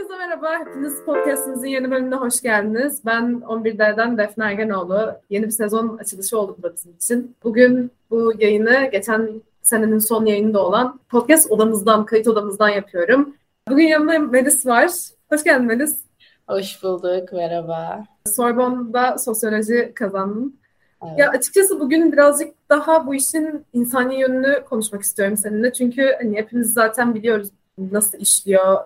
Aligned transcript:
Herkese 0.00 0.18
merhaba. 0.18 0.58
Hepiniz 0.58 1.04
podcastimizin 1.04 1.68
yeni 1.68 1.90
bölümüne 1.90 2.14
hoş 2.14 2.42
geldiniz. 2.42 3.00
Ben 3.06 3.42
11D'den 3.48 4.18
Defne 4.18 4.44
Ergenoğlu. 4.44 5.12
Yeni 5.30 5.46
bir 5.46 5.50
sezon 5.50 5.96
açılışı 5.98 6.38
oldu 6.38 6.56
bu 6.62 6.72
bizim 6.74 6.92
için. 6.92 7.36
Bugün 7.44 7.90
bu 8.10 8.32
yayını 8.38 8.88
geçen 8.92 9.30
senenin 9.62 9.98
son 9.98 10.26
yayında 10.26 10.64
olan 10.64 11.00
podcast 11.08 11.50
odamızdan, 11.50 12.04
kayıt 12.04 12.28
odamızdan 12.28 12.68
yapıyorum. 12.68 13.34
Bugün 13.68 13.84
yanımda 13.86 14.18
Melis 14.18 14.66
var. 14.66 14.90
Hoş 15.32 15.44
geldin 15.44 15.66
Melis. 15.66 16.04
Hoş 16.48 16.82
bulduk, 16.82 17.32
merhaba. 17.32 18.04
Sorbonne'da 18.26 19.18
sosyoloji 19.18 19.92
kazandın. 19.94 20.60
Evet. 21.06 21.18
Ya 21.18 21.30
açıkçası 21.30 21.80
bugün 21.80 22.12
birazcık 22.12 22.54
daha 22.70 23.06
bu 23.06 23.14
işin 23.14 23.64
insani 23.72 24.20
yönünü 24.20 24.64
konuşmak 24.64 25.02
istiyorum 25.02 25.36
seninle. 25.36 25.72
Çünkü 25.72 26.16
hani 26.22 26.36
hepimiz 26.36 26.72
zaten 26.72 27.14
biliyoruz 27.14 27.48
nasıl 27.78 28.18
işliyor, 28.18 28.78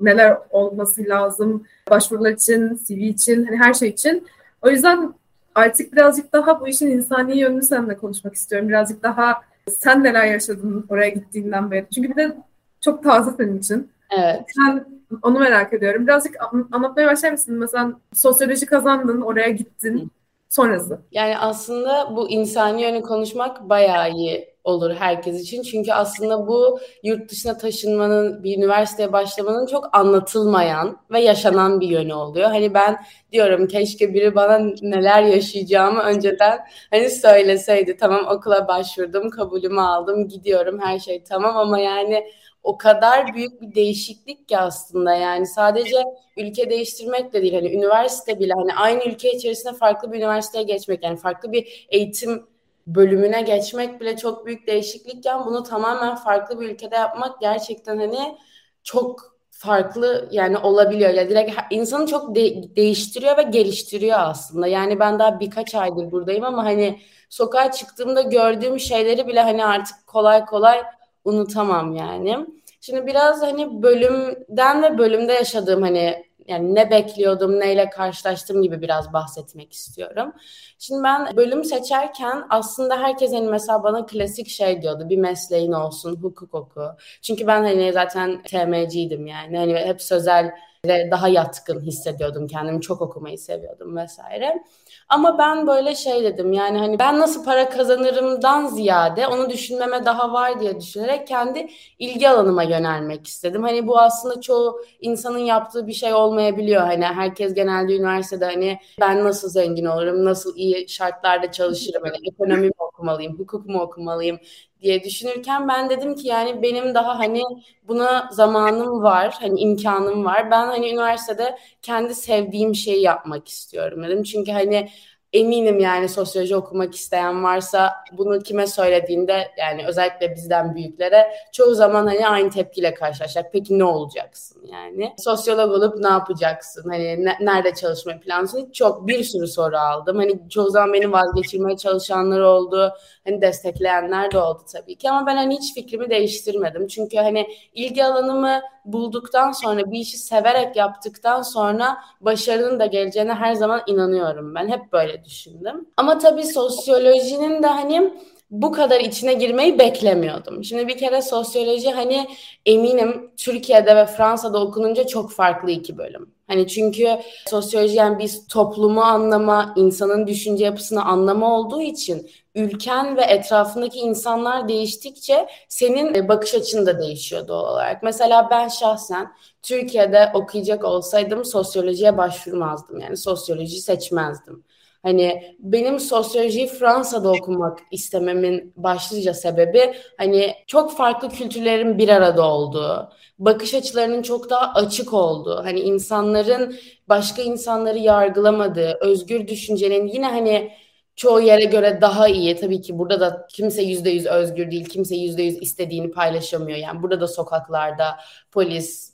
neler 0.00 0.38
olması 0.50 1.04
lazım 1.04 1.64
başvurular 1.90 2.30
için, 2.30 2.80
CV 2.86 2.92
için, 2.92 3.44
hani 3.44 3.56
her 3.56 3.74
şey 3.74 3.88
için. 3.88 4.26
O 4.62 4.70
yüzden 4.70 5.14
artık 5.54 5.92
birazcık 5.92 6.32
daha 6.32 6.60
bu 6.60 6.68
işin 6.68 6.86
insani 6.86 7.38
yönünü 7.38 7.62
seninle 7.62 7.96
konuşmak 7.96 8.34
istiyorum. 8.34 8.68
Birazcık 8.68 9.02
daha 9.02 9.40
sen 9.78 10.04
neler 10.04 10.26
yaşadın 10.26 10.86
oraya 10.88 11.08
gittiğinden 11.08 11.70
beri. 11.70 11.86
Çünkü 11.94 12.10
bir 12.10 12.16
de 12.16 12.36
çok 12.80 13.04
taze 13.04 13.30
senin 13.36 13.58
için. 13.58 13.90
Evet. 14.18 14.40
Sen 14.56 14.84
onu 15.22 15.38
merak 15.38 15.72
ediyorum. 15.72 16.06
Birazcık 16.06 16.36
anlatmaya 16.72 17.08
başlar 17.08 17.30
mısın? 17.30 17.54
Mesela 17.54 17.92
sosyoloji 18.14 18.66
kazandın, 18.66 19.20
oraya 19.20 19.50
gittin. 19.50 20.10
Sonrası. 20.48 20.98
Yani 21.12 21.38
aslında 21.38 22.16
bu 22.16 22.30
insani 22.30 22.82
yönü 22.82 23.02
konuşmak 23.02 23.68
bayağı 23.68 24.10
iyi 24.10 24.49
olur 24.64 24.94
herkes 24.94 25.40
için. 25.40 25.62
Çünkü 25.62 25.92
aslında 25.92 26.46
bu 26.48 26.80
yurt 27.02 27.30
dışına 27.30 27.58
taşınmanın, 27.58 28.44
bir 28.44 28.56
üniversiteye 28.56 29.12
başlamanın 29.12 29.66
çok 29.66 29.96
anlatılmayan 29.96 30.98
ve 31.10 31.20
yaşanan 31.20 31.80
bir 31.80 31.88
yönü 31.88 32.14
oluyor. 32.14 32.48
Hani 32.48 32.74
ben 32.74 32.96
diyorum 33.32 33.68
keşke 33.68 34.14
biri 34.14 34.34
bana 34.34 34.58
neler 34.82 35.22
yaşayacağımı 35.22 36.02
önceden 36.02 36.58
hani 36.90 37.10
söyleseydi. 37.10 37.96
Tamam 38.00 38.26
okula 38.26 38.68
başvurdum, 38.68 39.30
kabulümü 39.30 39.80
aldım, 39.80 40.28
gidiyorum 40.28 40.80
her 40.82 40.98
şey 40.98 41.24
tamam 41.24 41.56
ama 41.56 41.78
yani 41.78 42.24
o 42.62 42.78
kadar 42.78 43.34
büyük 43.34 43.62
bir 43.62 43.74
değişiklik 43.74 44.48
ki 44.48 44.58
aslında 44.58 45.14
yani 45.14 45.46
sadece 45.46 45.96
ülke 46.36 46.70
değiştirmek 46.70 47.32
de 47.32 47.42
değil 47.42 47.54
hani 47.54 47.72
üniversite 47.72 48.40
bile 48.40 48.52
hani 48.52 48.74
aynı 48.74 49.04
ülke 49.04 49.32
içerisinde 49.32 49.72
farklı 49.72 50.12
bir 50.12 50.18
üniversiteye 50.18 50.64
geçmek 50.64 51.04
yani 51.04 51.16
farklı 51.16 51.52
bir 51.52 51.86
eğitim 51.90 52.46
bölümüne 52.94 53.42
geçmek 53.42 54.00
bile 54.00 54.16
çok 54.16 54.46
büyük 54.46 54.66
değişiklikken 54.66 55.46
bunu 55.46 55.62
tamamen 55.62 56.16
farklı 56.16 56.60
bir 56.60 56.70
ülkede 56.70 56.96
yapmak 56.96 57.40
gerçekten 57.40 57.98
hani 57.98 58.38
çok 58.82 59.20
farklı 59.50 60.28
yani 60.32 60.58
olabiliyor. 60.58 61.10
Yani 61.10 61.28
direkt 61.30 61.52
insanı 61.70 62.06
çok 62.06 62.34
de- 62.34 62.76
değiştiriyor 62.76 63.36
ve 63.36 63.42
geliştiriyor 63.42 64.18
aslında. 64.20 64.66
Yani 64.66 65.00
ben 65.00 65.18
daha 65.18 65.40
birkaç 65.40 65.74
aydır 65.74 66.10
buradayım 66.10 66.44
ama 66.44 66.64
hani 66.64 67.00
sokağa 67.30 67.70
çıktığımda 67.72 68.22
gördüğüm 68.22 68.80
şeyleri 68.80 69.26
bile 69.26 69.40
hani 69.40 69.64
artık 69.64 69.96
kolay 70.06 70.44
kolay 70.44 70.82
unutamam 71.24 71.96
yani. 71.96 72.46
Şimdi 72.80 73.06
biraz 73.06 73.42
hani 73.42 73.82
bölümden 73.82 74.82
ve 74.82 74.98
bölümde 74.98 75.32
yaşadığım 75.32 75.82
hani 75.82 76.29
yani 76.50 76.74
ne 76.74 76.90
bekliyordum, 76.90 77.60
neyle 77.60 77.90
karşılaştım 77.90 78.62
gibi 78.62 78.82
biraz 78.82 79.12
bahsetmek 79.12 79.72
istiyorum. 79.72 80.32
Şimdi 80.78 81.02
ben 81.04 81.36
bölüm 81.36 81.64
seçerken 81.64 82.46
aslında 82.50 83.00
herkes 83.00 83.32
hani 83.32 83.48
mesela 83.48 83.82
bana 83.82 84.06
klasik 84.06 84.48
şey 84.48 84.82
diyordu. 84.82 85.08
Bir 85.08 85.18
mesleğin 85.18 85.72
olsun, 85.72 86.16
hukuk 86.22 86.54
oku. 86.54 86.82
Çünkü 87.22 87.46
ben 87.46 87.62
hani 87.64 87.92
zaten 87.92 88.42
TMC'ydim 88.42 89.26
yani. 89.26 89.58
Hani 89.58 89.74
hep 89.74 90.02
sözel 90.02 90.50
daha 90.86 91.28
yatkın 91.28 91.80
hissediyordum 91.80 92.46
kendimi. 92.46 92.80
Çok 92.80 93.02
okumayı 93.02 93.38
seviyordum 93.38 93.96
vesaire. 93.96 94.62
Ama 95.08 95.38
ben 95.38 95.66
böyle 95.66 95.94
şey 95.94 96.24
dedim 96.24 96.52
yani 96.52 96.78
hani 96.78 96.98
ben 96.98 97.18
nasıl 97.18 97.44
para 97.44 97.70
kazanırımdan 97.70 98.66
ziyade 98.66 99.26
onu 99.26 99.50
düşünmeme 99.50 100.04
daha 100.04 100.32
var 100.32 100.60
diye 100.60 100.80
düşünerek 100.80 101.26
kendi 101.26 101.68
ilgi 101.98 102.28
alanıma 102.28 102.62
yönelmek 102.62 103.26
istedim. 103.26 103.62
Hani 103.62 103.86
bu 103.86 103.98
aslında 103.98 104.40
çoğu 104.40 104.80
insanın 105.00 105.38
yaptığı 105.38 105.86
bir 105.86 105.92
şey 105.92 106.14
olmayabiliyor. 106.14 106.82
Hani 106.82 107.04
herkes 107.04 107.54
genelde 107.54 107.96
üniversitede 107.96 108.44
hani 108.44 108.78
ben 109.00 109.24
nasıl 109.24 109.48
zengin 109.48 109.84
olurum, 109.84 110.24
nasıl 110.24 110.56
iyi 110.56 110.88
şartlarda 110.88 111.52
çalışırım, 111.52 112.02
hani 112.02 112.16
ekonomi 112.32 112.66
mi 112.66 112.72
okumalıyım, 112.78 113.38
hukuk 113.38 113.66
mu 113.66 113.80
okumalıyım 113.80 114.38
diye 114.80 115.04
düşünürken 115.04 115.68
ben 115.68 115.90
dedim 115.90 116.14
ki 116.14 116.28
yani 116.28 116.62
benim 116.62 116.94
daha 116.94 117.18
hani 117.18 117.42
buna 117.88 118.28
zamanım 118.32 119.02
var, 119.02 119.36
hani 119.40 119.60
imkanım 119.60 120.24
var. 120.24 120.50
Ben 120.50 120.66
hani 120.66 120.90
üniversitede 120.90 121.58
kendi 121.82 122.14
sevdiğim 122.14 122.74
şeyi 122.74 123.02
yapmak 123.02 123.48
istiyorum 123.48 124.02
dedim. 124.02 124.22
Çünkü 124.22 124.52
hani 124.52 124.88
eminim 125.32 125.78
yani 125.80 126.08
sosyoloji 126.08 126.56
okumak 126.56 126.94
isteyen 126.94 127.44
varsa 127.44 127.92
bunu 128.12 128.38
kime 128.38 128.66
söylediğinde 128.66 129.50
yani 129.58 129.86
özellikle 129.86 130.34
bizden 130.34 130.74
büyüklere 130.74 131.32
çoğu 131.52 131.74
zaman 131.74 132.06
hani 132.06 132.28
aynı 132.28 132.50
tepkiyle 132.50 132.94
karşılaşacak. 132.94 133.52
Peki 133.52 133.78
ne 133.78 133.84
olacaksın 133.84 134.62
yani? 134.72 135.14
Sosyolog 135.18 135.72
olup 135.72 135.98
ne 135.98 136.08
yapacaksın? 136.08 136.90
Hani 136.90 137.24
ne, 137.24 137.36
nerede 137.40 137.74
çalışma 137.74 138.20
planısın? 138.20 138.70
Çok 138.72 139.06
bir 139.08 139.24
sürü 139.24 139.46
soru 139.46 139.76
aldım. 139.76 140.16
Hani 140.16 140.48
çoğu 140.48 140.70
zaman 140.70 140.92
beni 140.92 141.12
vazgeçirmeye 141.12 141.76
çalışanlar 141.76 142.40
oldu. 142.40 142.92
Hani 143.30 143.42
destekleyenler 143.42 144.30
de 144.30 144.38
oldu 144.38 144.62
tabii 144.72 144.96
ki 144.96 145.10
ama 145.10 145.26
ben 145.26 145.36
hani 145.36 145.58
hiç 145.58 145.74
fikrimi 145.74 146.10
değiştirmedim. 146.10 146.86
Çünkü 146.86 147.16
hani 147.16 147.46
ilgi 147.74 148.04
alanımı 148.04 148.60
bulduktan 148.84 149.52
sonra 149.52 149.90
bir 149.90 149.98
işi 149.98 150.18
severek 150.18 150.76
yaptıktan 150.76 151.42
sonra 151.42 151.98
başarının 152.20 152.80
da 152.80 152.86
geleceğine 152.86 153.34
her 153.34 153.54
zaman 153.54 153.82
inanıyorum 153.86 154.54
ben. 154.54 154.68
Hep 154.68 154.92
böyle 154.92 155.24
düşündüm. 155.24 155.86
Ama 155.96 156.18
tabii 156.18 156.44
sosyolojinin 156.44 157.62
de 157.62 157.66
hani 157.66 158.14
bu 158.50 158.72
kadar 158.72 159.00
içine 159.00 159.34
girmeyi 159.34 159.78
beklemiyordum. 159.78 160.64
Şimdi 160.64 160.88
bir 160.88 160.98
kere 160.98 161.22
sosyoloji 161.22 161.90
hani 161.90 162.28
eminim 162.66 163.30
Türkiye'de 163.36 163.96
ve 163.96 164.06
Fransa'da 164.06 164.60
okununca 164.62 165.06
çok 165.06 165.32
farklı 165.32 165.70
iki 165.70 165.98
bölüm. 165.98 166.30
Hani 166.50 166.68
çünkü 166.68 167.18
sosyoloji 167.46 167.96
yani 167.96 168.18
biz 168.18 168.46
toplumu 168.46 169.00
anlama, 169.00 169.74
insanın 169.76 170.26
düşünce 170.26 170.64
yapısını 170.64 171.04
anlama 171.04 171.58
olduğu 171.58 171.82
için 171.82 172.30
ülken 172.54 173.16
ve 173.16 173.22
etrafındaki 173.22 173.98
insanlar 173.98 174.68
değiştikçe 174.68 175.46
senin 175.68 176.28
bakış 176.28 176.54
açın 176.54 176.86
da 176.86 177.00
değişiyor 177.00 177.48
doğal 177.48 177.72
olarak. 177.72 178.02
Mesela 178.02 178.48
ben 178.50 178.68
şahsen 178.68 179.32
Türkiye'de 179.62 180.30
okuyacak 180.34 180.84
olsaydım 180.84 181.44
sosyolojiye 181.44 182.18
başvurmazdım. 182.18 183.00
Yani 183.00 183.16
sosyoloji 183.16 183.80
seçmezdim. 183.80 184.64
Hani 185.02 185.56
benim 185.58 186.00
sosyolojiyi 186.00 186.66
Fransa'da 186.66 187.32
okumak 187.32 187.78
istememin 187.90 188.72
başlıca 188.76 189.34
sebebi 189.34 189.94
hani 190.18 190.54
çok 190.66 190.96
farklı 190.96 191.28
kültürlerin 191.28 191.98
bir 191.98 192.08
arada 192.08 192.48
olduğu, 192.48 193.10
bakış 193.38 193.74
açılarının 193.74 194.22
çok 194.22 194.50
daha 194.50 194.72
açık 194.74 195.12
olduğu, 195.14 195.56
hani 195.64 195.80
insanların 195.80 196.76
başka 197.08 197.42
insanları 197.42 197.98
yargılamadığı, 197.98 198.98
özgür 199.00 199.48
düşüncenin 199.48 200.06
yine 200.06 200.26
hani 200.26 200.72
çoğu 201.16 201.40
yere 201.40 201.64
göre 201.64 201.98
daha 202.00 202.28
iyi. 202.28 202.56
Tabii 202.56 202.80
ki 202.80 202.98
burada 202.98 203.20
da 203.20 203.46
kimse 203.50 203.82
yüzde 203.82 204.10
yüz 204.10 204.26
özgür 204.26 204.70
değil, 204.70 204.84
kimse 204.84 205.16
yüzde 205.16 205.42
yüz 205.42 205.62
istediğini 205.62 206.10
paylaşamıyor. 206.10 206.78
Yani 206.78 207.02
burada 207.02 207.20
da 207.20 207.28
sokaklarda 207.28 208.16
polis, 208.52 209.09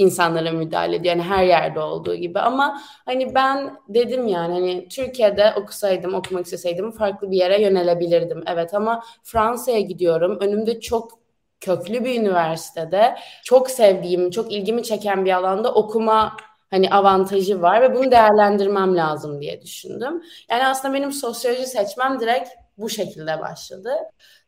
insanlara 0.00 0.52
müdahale 0.52 0.96
ediyor. 0.96 1.16
Yani 1.16 1.28
her 1.28 1.44
yerde 1.44 1.80
olduğu 1.80 2.14
gibi 2.14 2.40
ama 2.40 2.82
hani 3.04 3.34
ben 3.34 3.76
dedim 3.88 4.26
yani 4.26 4.52
hani 4.52 4.88
Türkiye'de 4.88 5.54
okusaydım, 5.56 6.14
okumak 6.14 6.44
isteseydim 6.44 6.90
farklı 6.90 7.30
bir 7.30 7.36
yere 7.36 7.62
yönelebilirdim. 7.62 8.42
Evet 8.46 8.74
ama 8.74 9.02
Fransa'ya 9.22 9.80
gidiyorum. 9.80 10.38
Önümde 10.40 10.80
çok 10.80 11.20
köklü 11.60 12.04
bir 12.04 12.20
üniversitede 12.20 13.16
çok 13.44 13.70
sevdiğim, 13.70 14.30
çok 14.30 14.52
ilgimi 14.52 14.82
çeken 14.82 15.24
bir 15.24 15.32
alanda 15.32 15.74
okuma 15.74 16.36
hani 16.70 16.90
avantajı 16.90 17.62
var 17.62 17.82
ve 17.82 17.94
bunu 17.94 18.10
değerlendirmem 18.10 18.96
lazım 18.96 19.40
diye 19.40 19.62
düşündüm. 19.62 20.22
Yani 20.50 20.66
aslında 20.66 20.94
benim 20.94 21.12
sosyoloji 21.12 21.66
seçmem 21.66 22.20
direkt 22.20 22.48
bu 22.80 22.88
şekilde 22.88 23.40
başladı. 23.40 23.90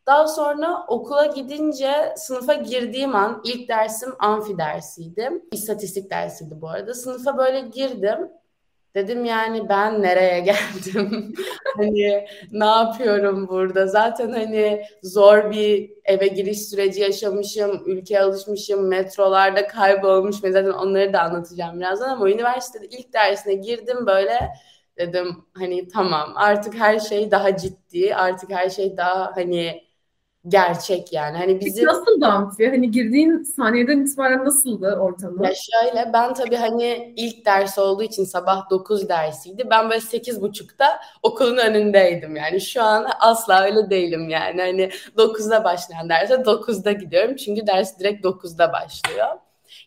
Daha 0.05 0.27
sonra 0.27 0.85
okula 0.87 1.25
gidince 1.25 2.13
sınıfa 2.15 2.53
girdiğim 2.53 3.15
an 3.15 3.41
ilk 3.45 3.69
dersim 3.69 4.13
amfi 4.19 4.57
dersiydi. 4.57 5.31
İstatistik 5.51 6.11
dersiydi 6.11 6.61
bu 6.61 6.69
arada. 6.69 6.93
Sınıfa 6.93 7.37
böyle 7.37 7.61
girdim. 7.61 8.29
Dedim 8.95 9.25
yani 9.25 9.69
ben 9.69 10.01
nereye 10.01 10.39
geldim? 10.39 11.33
hani 11.77 12.25
ne 12.51 12.65
yapıyorum 12.65 13.47
burada? 13.47 13.87
Zaten 13.87 14.31
hani 14.31 14.83
zor 15.03 15.51
bir 15.51 15.91
eve 16.05 16.27
giriş 16.27 16.61
süreci 16.61 17.01
yaşamışım, 17.01 17.83
ülkeye 17.85 18.21
alışmışım, 18.21 18.87
metrolarda 18.87 19.67
kaybolmuş. 19.67 20.35
Zaten 20.35 20.69
onları 20.71 21.13
da 21.13 21.21
anlatacağım 21.21 21.79
birazdan 21.79 22.09
ama 22.09 22.29
üniversitede 22.29 22.85
ilk 22.85 23.13
dersine 23.13 23.53
girdim 23.53 24.05
böyle 24.07 24.39
dedim 24.97 25.45
hani 25.53 25.87
tamam 25.87 26.33
artık 26.35 26.75
her 26.75 26.99
şey 26.99 27.31
daha 27.31 27.57
ciddi, 27.57 28.15
artık 28.15 28.51
her 28.51 28.69
şey 28.69 28.97
daha 28.97 29.35
hani 29.35 29.83
gerçek 30.47 31.13
yani. 31.13 31.37
Hani 31.37 31.59
bizim 31.59 31.85
nasıl 31.85 32.21
amfi? 32.21 32.69
Hani 32.69 32.91
girdiğin 32.91 33.43
saniyeden 33.43 34.01
itibaren 34.01 34.45
nasıldı 34.45 34.95
ortamı? 34.95 35.45
Ya 35.45 35.53
şöyle 35.55 36.13
ben 36.13 36.33
tabii 36.33 36.55
hani 36.55 37.13
ilk 37.17 37.45
ders 37.45 37.79
olduğu 37.79 38.03
için 38.03 38.23
sabah 38.23 38.69
9 38.69 39.09
dersiydi. 39.09 39.67
Ben 39.69 39.89
böyle 39.89 40.01
8.30'da 40.01 40.99
okulun 41.23 41.57
önündeydim 41.57 42.35
yani. 42.35 42.61
Şu 42.61 42.83
an 42.83 43.07
asla 43.19 43.63
öyle 43.63 43.89
değilim 43.89 44.29
yani. 44.29 44.61
Hani 44.61 44.89
9'da 45.17 45.63
başlayan 45.63 46.09
derse 46.09 46.33
9'da 46.33 46.91
gidiyorum. 46.91 47.35
Çünkü 47.35 47.67
ders 47.67 47.99
direkt 47.99 48.25
9'da 48.25 48.73
başlıyor. 48.73 49.27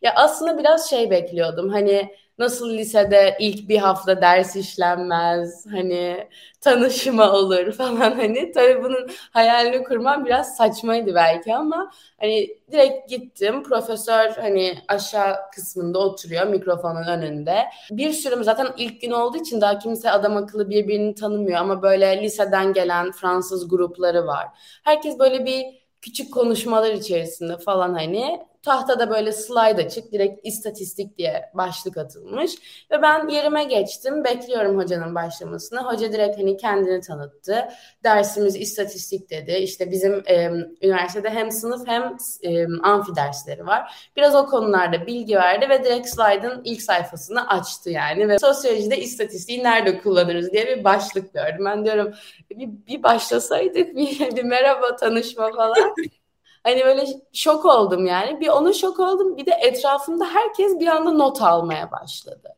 Ya 0.02 0.12
aslında 0.17 0.59
biraz 0.59 0.91
şey 0.91 1.11
bekliyordum. 1.11 1.69
Hani 1.69 2.09
nasıl 2.38 2.71
lisede 2.71 3.37
ilk 3.41 3.69
bir 3.69 3.79
hafta 3.79 4.21
ders 4.21 4.56
işlenmez, 4.56 5.67
hani 5.71 6.29
tanışma 6.61 7.33
olur 7.33 7.73
falan 7.73 8.12
hani 8.12 8.53
tabii 8.53 8.85
bunun 8.85 9.11
hayalini 9.31 9.85
kurmam 9.85 10.25
biraz 10.25 10.56
saçmaydı 10.56 11.15
belki 11.15 11.55
ama 11.55 11.91
hani 12.21 12.49
direkt 12.73 13.11
gittim 13.11 13.62
profesör 13.62 14.31
hani 14.31 14.79
aşağı 14.88 15.37
kısmında 15.55 15.99
oturuyor 15.99 16.47
mikrofonun 16.47 17.06
önünde. 17.06 17.65
Bir 17.91 18.12
sürü 18.12 18.44
zaten 18.44 18.69
ilk 18.77 19.00
gün 19.00 19.11
olduğu 19.11 19.38
için 19.38 19.61
daha 19.61 19.79
kimse 19.79 20.11
adam 20.11 20.37
akıllı 20.37 20.71
birbirini 20.71 21.15
tanımıyor 21.15 21.59
ama 21.59 21.83
böyle 21.83 22.23
liseden 22.23 22.73
gelen 22.73 23.12
Fransız 23.12 23.69
grupları 23.69 24.27
var. 24.27 24.47
Herkes 24.85 25.19
böyle 25.19 25.44
bir 25.44 25.65
küçük 26.03 26.35
konuşmalar 26.35 26.93
içerisinde 26.93 27.59
falan 27.59 27.94
hani 27.94 28.41
tahtada 28.66 29.10
böyle 29.10 29.32
slide 29.32 29.84
açık 29.86 30.12
direkt 30.12 30.46
istatistik 30.46 31.18
diye 31.18 31.50
başlık 31.54 31.96
atılmış. 31.96 32.52
Ve 32.90 33.02
ben 33.02 33.28
yerime 33.28 33.64
geçtim. 33.64 34.24
Bekliyorum 34.24 34.78
hocanın 34.78 35.14
başlamasını. 35.14 35.80
Hoca 35.80 36.12
direkt 36.12 36.38
hani 36.38 36.56
kendini 36.56 37.00
tanıttı. 37.00 37.68
Dersimiz 38.04 38.56
istatistik 38.56 39.30
dedi. 39.30 39.52
İşte 39.52 39.90
bizim 39.90 40.22
e, 40.26 40.50
üniversitede 40.82 41.30
hem 41.30 41.50
sınıf 41.50 41.86
hem 41.86 42.16
e, 42.42 42.66
amfi 42.82 43.16
dersleri 43.16 43.66
var. 43.66 44.10
Biraz 44.16 44.34
o 44.34 44.46
konularda 44.46 45.06
bilgi 45.06 45.36
verdi 45.36 45.68
ve 45.68 45.84
direkt 45.84 46.08
slide'ın 46.08 46.60
ilk 46.64 46.82
sayfasını 46.82 47.48
açtı 47.48 47.90
yani. 47.90 48.28
Ve 48.28 48.38
sosyolojide 48.38 48.98
istatistiği 48.98 49.64
nerede 49.64 50.00
kullanırız 50.00 50.52
diye 50.52 50.66
bir 50.66 50.84
başlık 50.84 51.34
gördüm. 51.34 51.64
Ben 51.64 51.84
diyorum 51.84 52.14
bir, 52.50 52.68
bir 52.86 53.02
başlasaydık 53.02 53.96
bir, 53.96 54.36
bir 54.36 54.44
merhaba 54.44 54.96
tanışma 54.96 55.50
falan 55.52 55.94
Hani 56.66 56.84
böyle 56.84 57.06
şok 57.32 57.64
oldum 57.64 58.06
yani. 58.06 58.40
Bir 58.40 58.48
ona 58.48 58.72
şok 58.72 59.00
oldum. 59.00 59.36
Bir 59.36 59.46
de 59.46 59.52
etrafımda 59.52 60.26
herkes 60.26 60.80
bir 60.80 60.86
anda 60.86 61.10
not 61.12 61.42
almaya 61.42 61.92
başladı. 61.92 62.56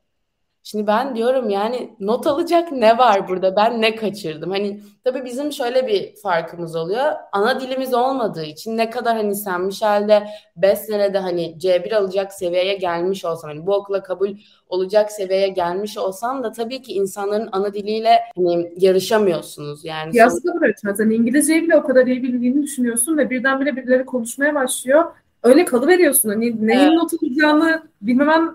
Şimdi 0.70 0.86
ben 0.86 1.16
diyorum 1.16 1.50
yani 1.50 1.90
not 2.00 2.26
alacak 2.26 2.72
ne 2.72 2.98
var 2.98 3.28
burada? 3.28 3.56
Ben 3.56 3.82
ne 3.82 3.96
kaçırdım? 3.96 4.50
Hani 4.50 4.80
tabii 5.04 5.24
bizim 5.24 5.52
şöyle 5.52 5.86
bir 5.86 6.16
farkımız 6.22 6.76
oluyor. 6.76 7.12
Ana 7.32 7.60
dilimiz 7.60 7.94
olmadığı 7.94 8.44
için 8.44 8.76
ne 8.76 8.90
kadar 8.90 9.16
hani 9.16 9.34
sen 9.34 9.60
Michel'de 9.60 10.26
5 10.56 10.78
senede 10.78 11.18
hani 11.18 11.56
C1 11.58 11.94
alacak 11.94 12.32
seviyeye 12.32 12.74
gelmiş 12.74 13.24
olsam 13.24 13.50
hani 13.50 13.66
bu 13.66 13.74
okula 13.74 14.02
kabul 14.02 14.28
olacak 14.68 15.12
seviyeye 15.12 15.48
gelmiş 15.48 15.98
olsam 15.98 16.42
da 16.42 16.52
tabii 16.52 16.82
ki 16.82 16.92
insanların 16.92 17.48
ana 17.52 17.74
diliyle 17.74 18.18
hani 18.36 18.72
yarışamıyorsunuz 18.76 19.84
yani. 19.84 20.10
Kıyasla 20.10 20.54
bırakmaz. 20.60 21.00
Hani 21.00 21.14
İngilizceyi 21.14 21.62
bile 21.62 21.76
o 21.76 21.82
kadar 21.82 22.06
iyi 22.06 22.22
bildiğini 22.22 22.62
düşünüyorsun 22.62 23.18
ve 23.18 23.30
birdenbire 23.30 23.76
birileri 23.76 24.04
konuşmaya 24.04 24.54
başlıyor. 24.54 25.04
Öyle 25.42 25.64
kalıveriyorsun. 25.64 26.28
Hani 26.28 26.66
neyin 26.66 26.80
evet. 26.80 26.92
not 26.92 27.12
alacağını 27.22 27.82
bilmemen 28.02 28.54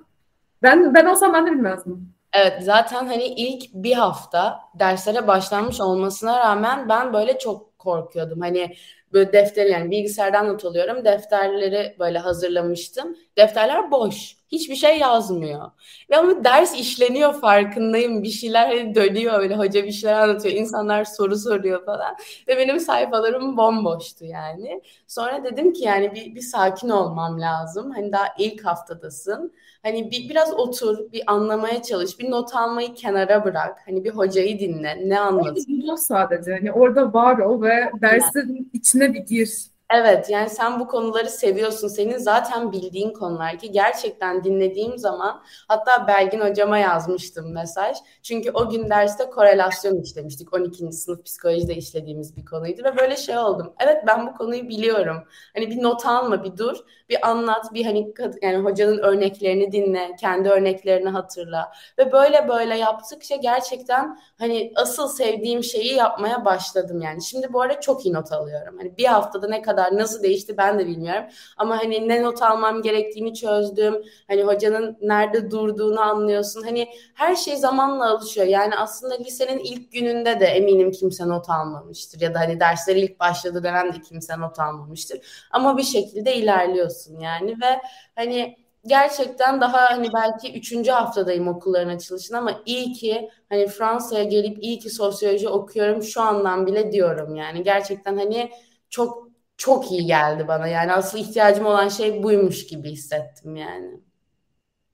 ben 0.63 0.93
ben 0.95 1.05
olsam 1.05 1.33
ben 1.33 1.47
de 1.47 1.51
bilmezdim. 1.51 2.13
Evet 2.33 2.63
zaten 2.63 3.05
hani 3.05 3.25
ilk 3.25 3.73
bir 3.73 3.93
hafta 3.93 4.59
derslere 4.79 5.27
başlanmış 5.27 5.81
olmasına 5.81 6.39
rağmen 6.39 6.89
ben 6.89 7.13
böyle 7.13 7.39
çok 7.39 7.79
korkuyordum. 7.79 8.41
Hani 8.41 8.75
böyle 9.13 9.33
defter 9.33 9.65
yani 9.65 9.91
bilgisayardan 9.91 10.47
not 10.47 10.65
alıyorum. 10.65 11.05
Defterleri 11.05 11.95
böyle 11.99 12.19
hazırlamıştım. 12.19 13.17
Defterler 13.37 13.91
boş. 13.91 14.37
Hiçbir 14.51 14.75
şey 14.75 14.99
yazmıyor. 14.99 15.71
Ve 16.09 16.17
ama 16.17 16.43
ders 16.43 16.79
işleniyor 16.79 17.33
farkındayım. 17.41 18.23
Bir 18.23 18.29
şeyler 18.29 18.67
hani 18.67 18.95
dönüyor 18.95 19.39
öyle 19.39 19.55
hoca 19.55 19.83
bir 19.83 19.91
şeyler 19.91 20.19
anlatıyor. 20.19 20.55
İnsanlar 20.55 21.03
soru 21.03 21.35
soruyor 21.37 21.85
falan. 21.85 22.15
Ve 22.47 22.57
benim 22.57 22.79
sayfalarım 22.79 23.57
bomboştu 23.57 24.25
yani. 24.25 24.81
Sonra 25.07 25.43
dedim 25.43 25.73
ki 25.73 25.83
yani 25.83 26.15
bir, 26.15 26.35
bir 26.35 26.41
sakin 26.41 26.89
olmam 26.89 27.41
lazım. 27.41 27.91
Hani 27.91 28.11
daha 28.11 28.25
ilk 28.37 28.65
haftadasın. 28.65 29.53
Hani 29.83 30.11
bir, 30.11 30.29
biraz 30.29 30.53
otur, 30.53 31.11
bir 31.11 31.23
anlamaya 31.27 31.81
çalış, 31.81 32.19
bir 32.19 32.31
not 32.31 32.55
almayı 32.55 32.93
kenara 32.93 33.45
bırak. 33.45 33.79
Hani 33.85 34.03
bir 34.03 34.09
hocayı 34.09 34.59
dinle, 34.59 35.09
ne 35.09 35.19
anlatıyor. 35.19 35.97
sadece. 35.97 36.51
Hani 36.51 36.71
orada 36.71 37.13
var 37.13 37.37
ol 37.37 37.61
ve 37.61 37.91
dersin 38.01 38.55
yani. 38.55 38.65
içine 38.73 39.13
bir 39.13 39.19
gir. 39.19 39.72
Evet 39.95 40.29
yani 40.29 40.49
sen 40.49 40.79
bu 40.79 40.87
konuları 40.87 41.29
seviyorsun. 41.29 41.87
Senin 41.87 42.17
zaten 42.17 42.71
bildiğin 42.71 43.13
konular 43.13 43.57
ki 43.59 43.71
gerçekten 43.71 44.43
dinlediğim 44.43 44.97
zaman 44.97 45.43
hatta 45.67 46.07
Belgin 46.07 46.39
hocama 46.39 46.77
yazmıştım 46.77 47.53
mesaj. 47.53 47.97
Çünkü 48.23 48.51
o 48.51 48.69
gün 48.69 48.89
derste 48.89 49.29
korelasyon 49.29 50.01
işlemiştik. 50.01 50.53
12. 50.53 50.91
sınıf 50.91 51.25
psikolojide 51.25 51.75
işlediğimiz 51.75 52.37
bir 52.37 52.45
konuydu 52.45 52.83
ve 52.83 52.97
böyle 52.97 53.17
şey 53.17 53.37
oldum. 53.37 53.73
Evet 53.79 54.03
ben 54.07 54.27
bu 54.27 54.33
konuyu 54.33 54.69
biliyorum. 54.69 55.17
Hani 55.55 55.69
bir 55.69 55.83
not 55.83 56.05
alma 56.05 56.43
bir 56.43 56.57
dur. 56.57 56.77
Bir 57.09 57.29
anlat 57.29 57.73
bir 57.73 57.85
hani 57.85 58.13
yani 58.41 58.57
hocanın 58.57 58.97
örneklerini 58.97 59.71
dinle. 59.71 60.15
Kendi 60.19 60.49
örneklerini 60.49 61.09
hatırla. 61.09 61.71
Ve 61.99 62.11
böyle 62.11 62.47
böyle 62.47 62.77
yaptıkça 62.77 63.35
gerçekten 63.35 64.19
hani 64.39 64.71
asıl 64.75 65.07
sevdiğim 65.07 65.63
şeyi 65.63 65.93
yapmaya 65.95 66.45
başladım 66.45 67.01
yani. 67.01 67.23
Şimdi 67.23 67.53
bu 67.53 67.61
arada 67.61 67.81
çok 67.81 68.05
iyi 68.05 68.13
not 68.13 68.31
alıyorum. 68.31 68.77
Hani 68.77 68.97
bir 68.97 69.05
haftada 69.05 69.47
ne 69.47 69.61
kadar 69.61 69.82
kadar 69.83 69.99
nasıl 69.99 70.23
değişti 70.23 70.57
ben 70.57 70.79
de 70.79 70.87
bilmiyorum. 70.87 71.23
Ama 71.57 71.77
hani 71.77 72.07
ne 72.07 72.23
not 72.23 72.41
almam 72.41 72.81
gerektiğini 72.81 73.33
çözdüm. 73.33 74.03
Hani 74.27 74.43
hocanın 74.43 74.97
nerede 75.01 75.51
durduğunu 75.51 75.99
anlıyorsun. 75.99 76.63
Hani 76.63 76.87
her 77.15 77.35
şey 77.35 77.55
zamanla 77.55 78.09
alışıyor. 78.09 78.47
Yani 78.47 78.75
aslında 78.75 79.15
lisenin 79.15 79.59
ilk 79.59 79.91
gününde 79.91 80.39
de 80.39 80.45
eminim 80.45 80.91
kimse 80.91 81.27
not 81.27 81.49
almamıştır. 81.49 82.21
Ya 82.21 82.33
da 82.33 82.39
hani 82.39 82.59
dersleri 82.59 82.99
ilk 82.99 83.19
başladı 83.19 83.63
dönemde 83.63 84.01
kimse 84.01 84.39
not 84.39 84.59
almamıştır. 84.59 85.47
Ama 85.51 85.77
bir 85.77 85.83
şekilde 85.83 86.35
ilerliyorsun 86.35 87.19
yani 87.19 87.51
ve 87.51 87.81
hani 88.15 88.55
gerçekten 88.85 89.61
daha 89.61 89.89
hani 89.91 90.07
belki 90.13 90.59
üçüncü 90.59 90.91
haftadayım 90.91 91.47
okulların 91.47 91.95
açılışına 91.95 92.37
ama 92.37 92.61
iyi 92.65 92.93
ki 92.93 93.29
hani 93.49 93.67
Fransa'ya 93.67 94.23
gelip 94.23 94.63
iyi 94.63 94.79
ki 94.79 94.89
sosyoloji 94.89 95.49
okuyorum 95.49 96.03
şu 96.03 96.21
andan 96.21 96.67
bile 96.67 96.91
diyorum 96.91 97.35
yani 97.35 97.63
gerçekten 97.63 98.17
hani 98.17 98.51
çok 98.89 99.32
çok 99.57 99.91
iyi 99.91 100.05
geldi 100.05 100.47
bana. 100.47 100.67
Yani 100.67 100.93
asıl 100.93 101.17
ihtiyacım 101.17 101.65
olan 101.65 101.87
şey 101.87 102.23
buymuş 102.23 102.67
gibi 102.67 102.89
hissettim 102.89 103.55
yani. 103.55 103.91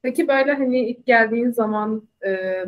Peki 0.02 0.28
böyle 0.28 0.54
hani 0.54 0.90
ilk 0.90 1.06
geldiğin 1.06 1.52
zaman 1.52 2.08
e, 2.26 2.64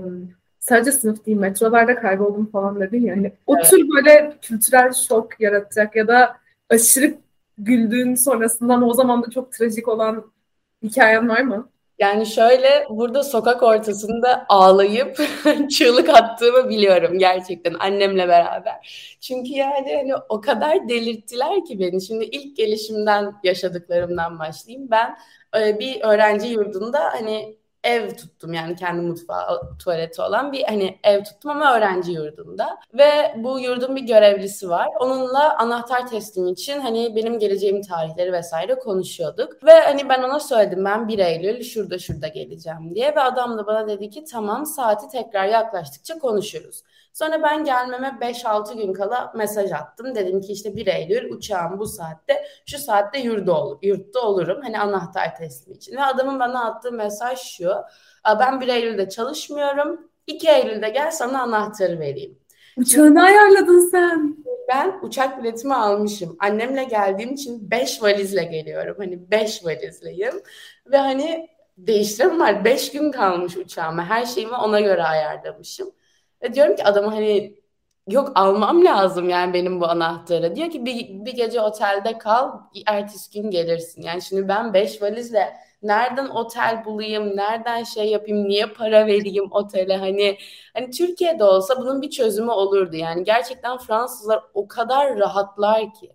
sadece 0.59 0.91
sınıf 0.91 1.25
değil 1.25 1.37
metrolarda 1.37 1.95
kayboldum 1.95 2.45
falan 2.45 2.79
dedin 2.79 3.05
ya. 3.05 3.15
Hani 3.15 3.27
evet. 3.27 3.37
o 3.45 3.61
tür 3.61 3.89
böyle 3.89 4.37
kültürel 4.41 4.93
şok 4.93 5.39
yaratacak 5.39 5.95
ya 5.95 6.07
da 6.07 6.37
aşırı 6.69 7.13
güldüğün 7.57 8.15
sonrasından 8.15 8.89
o 8.89 8.93
zaman 8.93 9.23
da 9.23 9.29
çok 9.29 9.51
trajik 9.51 9.87
olan 9.87 10.31
hikayen 10.83 11.29
var 11.29 11.41
mı? 11.41 11.69
Yani 12.01 12.25
şöyle 12.25 12.87
burada 12.89 13.23
sokak 13.23 13.63
ortasında 13.63 14.45
ağlayıp 14.49 15.17
çığlık 15.69 16.09
attığımı 16.09 16.69
biliyorum 16.69 17.19
gerçekten 17.19 17.73
annemle 17.73 18.27
beraber. 18.27 19.15
Çünkü 19.21 19.51
yani 19.51 19.95
hani 19.95 20.15
o 20.29 20.41
kadar 20.41 20.89
delirttiler 20.89 21.65
ki 21.65 21.79
beni. 21.79 22.01
Şimdi 22.01 22.25
ilk 22.25 22.57
gelişimden 22.57 23.33
yaşadıklarımdan 23.43 24.39
başlayayım. 24.39 24.91
Ben 24.91 25.17
e, 25.57 25.79
bir 25.79 26.01
öğrenci 26.01 26.47
yurdunda 26.47 26.99
hani 26.99 27.57
ev 27.83 28.09
tuttum 28.09 28.53
yani 28.53 28.75
kendi 28.75 29.01
mutfağı, 29.01 29.77
tuvaleti 29.77 30.21
olan 30.21 30.51
bir 30.51 30.63
hani 30.63 30.99
ev 31.03 31.23
tuttum 31.23 31.51
ama 31.51 31.77
öğrenci 31.77 32.11
yurdunda. 32.11 32.77
Ve 32.93 33.35
bu 33.37 33.59
yurdun 33.59 33.95
bir 33.95 34.01
görevlisi 34.01 34.69
var. 34.69 34.87
Onunla 34.99 35.57
anahtar 35.57 36.07
teslim 36.07 36.47
için 36.47 36.79
hani 36.79 37.15
benim 37.15 37.39
geleceğim 37.39 37.81
tarihleri 37.81 38.33
vesaire 38.33 38.75
konuşuyorduk. 38.75 39.63
Ve 39.63 39.81
hani 39.81 40.09
ben 40.09 40.23
ona 40.23 40.39
söyledim 40.39 40.85
ben 40.85 41.07
1 41.07 41.19
Eylül 41.19 41.63
şurada 41.63 41.99
şurada 41.99 42.27
geleceğim 42.27 42.95
diye. 42.95 43.15
Ve 43.15 43.21
adam 43.21 43.57
da 43.57 43.67
bana 43.67 43.87
dedi 43.87 44.09
ki 44.09 44.23
tamam 44.23 44.65
saati 44.65 45.07
tekrar 45.07 45.45
yaklaştıkça 45.45 46.19
konuşuruz. 46.19 46.83
Sonra 47.13 47.43
ben 47.43 47.63
gelmeme 47.63 48.17
5-6 48.21 48.75
gün 48.77 48.93
kala 48.93 49.33
mesaj 49.35 49.71
attım. 49.71 50.15
Dedim 50.15 50.41
ki 50.41 50.53
işte 50.53 50.75
1 50.75 50.87
Eylül 50.87 51.31
uçağım 51.31 51.79
bu 51.79 51.85
saatte 51.85 52.43
şu 52.65 52.77
saatte 52.77 53.19
yurda 53.19 53.63
olur, 53.63 53.77
yurtta 53.81 54.19
olurum. 54.19 54.61
Hani 54.63 54.79
anahtar 54.79 55.35
teslim 55.35 55.73
için. 55.73 55.95
Ve 55.95 56.03
adamın 56.03 56.39
bana 56.39 56.65
attığı 56.65 56.91
mesaj 56.91 57.39
şu. 57.39 57.71
Ben 58.39 58.61
1 58.61 58.67
Eylül'de 58.67 59.09
çalışmıyorum. 59.09 60.11
2 60.27 60.49
Eylül'de 60.49 60.89
gel 60.89 61.11
sana 61.11 61.41
anahtarı 61.41 61.99
vereyim. 61.99 62.39
Uçağını 62.77 63.23
ayarladın 63.23 63.89
sen. 63.89 64.37
Ben 64.69 64.99
uçak 65.01 65.43
biletimi 65.43 65.75
almışım. 65.75 66.37
Annemle 66.39 66.83
geldiğim 66.83 67.33
için 67.33 67.71
5 67.71 68.03
valizle 68.03 68.43
geliyorum. 68.43 68.95
Hani 68.97 69.31
5 69.31 69.65
valizleyim. 69.65 70.33
Ve 70.85 70.97
hani 70.97 71.49
değiştirem 71.77 72.39
var. 72.39 72.65
5 72.65 72.91
gün 72.91 73.11
kalmış 73.11 73.57
uçağıma. 73.57 74.05
Her 74.05 74.25
şeyimi 74.25 74.55
ona 74.55 74.79
göre 74.79 75.03
ayarlamışım. 75.03 75.91
Ve 76.43 76.53
diyorum 76.53 76.75
ki 76.75 76.83
adama 76.83 77.11
hani 77.13 77.55
yok 78.09 78.31
almam 78.35 78.85
lazım 78.85 79.29
yani 79.29 79.53
benim 79.53 79.81
bu 79.81 79.87
anahtarı. 79.87 80.55
Diyor 80.55 80.69
ki 80.71 80.85
bir, 80.85 81.25
bir 81.25 81.33
gece 81.33 81.61
otelde 81.61 82.17
kal, 82.17 82.51
ertesi 82.87 83.41
gün 83.41 83.51
gelirsin. 83.51 84.01
Yani 84.01 84.21
şimdi 84.21 84.47
ben 84.47 84.73
beş 84.73 85.01
valizle 85.01 85.53
nereden 85.83 86.27
otel 86.29 86.85
bulayım, 86.85 87.37
nereden 87.37 87.83
şey 87.83 88.09
yapayım, 88.09 88.47
niye 88.47 88.65
para 88.65 89.07
vereyim 89.07 89.47
otele 89.51 89.97
hani 89.97 90.37
hani 90.73 90.91
Türkiye'de 90.91 91.43
olsa 91.43 91.81
bunun 91.81 92.01
bir 92.01 92.09
çözümü 92.09 92.51
olurdu. 92.51 92.95
Yani 92.95 93.23
gerçekten 93.23 93.77
Fransızlar 93.77 94.43
o 94.53 94.67
kadar 94.67 95.17
rahatlar 95.19 95.93
ki 95.93 96.11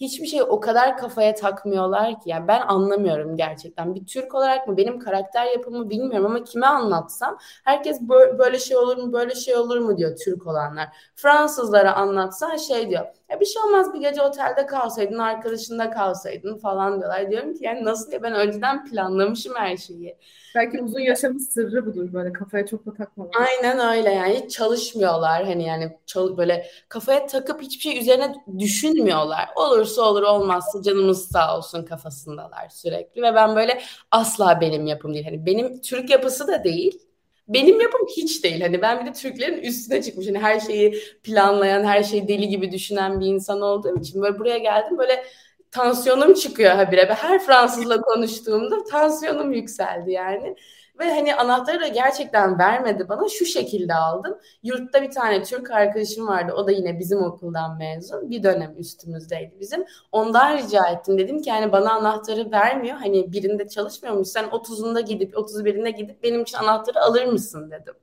hiçbir 0.00 0.26
şey 0.26 0.42
o 0.42 0.60
kadar 0.60 0.96
kafaya 0.98 1.34
takmıyorlar 1.34 2.10
ki. 2.20 2.30
Yani 2.30 2.48
ben 2.48 2.60
anlamıyorum 2.60 3.36
gerçekten. 3.36 3.94
Bir 3.94 4.06
Türk 4.06 4.34
olarak 4.34 4.68
mı 4.68 4.76
benim 4.76 4.98
karakter 4.98 5.46
yapımı 5.46 5.90
bilmiyorum 5.90 6.26
ama 6.26 6.44
kime 6.44 6.66
anlatsam 6.66 7.38
herkes 7.64 8.00
böyle 8.38 8.58
şey 8.58 8.76
olur 8.76 8.96
mu 8.96 9.12
böyle 9.12 9.34
şey 9.34 9.56
olur 9.56 9.78
mu 9.78 9.96
diyor 9.98 10.16
Türk 10.24 10.46
olanlar. 10.46 10.88
Fransızlara 11.14 11.94
anlatsa 11.94 12.58
şey 12.58 12.90
diyor. 12.90 13.06
Ya 13.30 13.40
bir 13.40 13.44
şey 13.46 13.62
olmaz 13.62 13.94
bir 13.94 14.00
gece 14.00 14.22
otelde 14.22 14.66
kalsaydın, 14.66 15.18
arkadaşında 15.18 15.90
kalsaydın 15.90 16.56
falan 16.58 17.00
diyorlar. 17.00 17.30
Diyorum 17.30 17.54
ki 17.54 17.64
yani 17.64 17.84
nasıl 17.84 18.10
diye 18.10 18.22
ben 18.22 18.34
önceden 18.34 18.84
planlamışım 18.84 19.54
her 19.56 19.76
şeyi. 19.76 20.18
Belki 20.54 20.82
uzun 20.82 21.00
yaşamın 21.00 21.38
sırrı 21.38 21.86
budur 21.86 22.12
böyle 22.12 22.32
kafaya 22.32 22.66
çok 22.66 22.86
da 22.86 22.94
takmamak. 22.94 23.34
Aynen 23.40 23.96
öyle 23.96 24.10
yani 24.10 24.40
hiç 24.44 24.50
çalışmıyorlar 24.50 25.44
hani 25.44 25.64
yani 25.64 25.98
çal 26.06 26.36
böyle 26.36 26.66
kafaya 26.88 27.26
takıp 27.26 27.62
hiçbir 27.62 27.80
şey 27.82 27.98
üzerine 27.98 28.34
düşünmüyorlar. 28.58 29.48
Olursa 29.56 30.02
olur 30.02 30.22
olmazsa 30.22 30.82
canımız 30.82 31.28
sağ 31.28 31.58
olsun 31.58 31.84
kafasındalar 31.84 32.68
sürekli 32.68 33.22
ve 33.22 33.34
ben 33.34 33.56
böyle 33.56 33.82
asla 34.10 34.60
benim 34.60 34.86
yapım 34.86 35.14
değil. 35.14 35.24
Hani 35.24 35.46
benim 35.46 35.80
Türk 35.80 36.10
yapısı 36.10 36.48
da 36.48 36.64
değil 36.64 37.00
benim 37.48 37.80
yapım 37.80 38.00
hiç 38.16 38.44
değil. 38.44 38.60
Hani 38.60 38.82
ben 38.82 39.00
bir 39.00 39.06
de 39.06 39.12
Türklerin 39.12 39.62
üstüne 39.62 40.02
çıkmış. 40.02 40.26
Hani 40.26 40.38
her 40.38 40.60
şeyi 40.60 40.94
planlayan, 41.22 41.84
her 41.84 42.02
şeyi 42.02 42.28
deli 42.28 42.48
gibi 42.48 42.72
düşünen 42.72 43.20
bir 43.20 43.26
insan 43.26 43.60
olduğum 43.60 44.00
için 44.00 44.22
böyle 44.22 44.38
buraya 44.38 44.58
geldim 44.58 44.98
böyle 44.98 45.24
tansiyonum 45.74 46.34
çıkıyor 46.34 46.70
habire. 46.72 47.14
Her 47.14 47.38
Fransızla 47.38 48.00
konuştuğumda 48.00 48.84
tansiyonum 48.84 49.52
yükseldi 49.52 50.12
yani. 50.12 50.56
Ve 50.98 51.14
hani 51.14 51.34
anahtarı 51.34 51.80
da 51.80 51.88
gerçekten 51.88 52.58
vermedi 52.58 53.08
bana. 53.08 53.28
Şu 53.28 53.44
şekilde 53.44 53.94
aldım. 53.94 54.38
Yurtta 54.62 55.02
bir 55.02 55.10
tane 55.10 55.42
Türk 55.42 55.70
arkadaşım 55.70 56.28
vardı. 56.28 56.52
O 56.56 56.66
da 56.66 56.70
yine 56.70 56.98
bizim 56.98 57.22
okuldan 57.22 57.78
mezun. 57.78 58.30
Bir 58.30 58.42
dönem 58.42 58.74
üstümüzdeydi 58.78 59.54
bizim. 59.60 59.84
Ondan 60.12 60.58
rica 60.58 60.86
ettim. 60.86 61.18
Dedim 61.18 61.42
ki 61.42 61.50
yani 61.50 61.72
bana 61.72 61.92
anahtarı 61.92 62.50
vermiyor. 62.52 62.96
Hani 62.96 63.32
birinde 63.32 63.68
çalışmıyormuş. 63.68 64.28
Sen 64.28 64.44
30'unda 64.44 65.00
gidip 65.00 65.34
31'inde 65.34 65.90
gidip 65.90 66.22
benim 66.22 66.42
için 66.42 66.58
anahtarı 66.58 67.00
alır 67.00 67.24
mısın 67.24 67.70
dedim. 67.70 67.94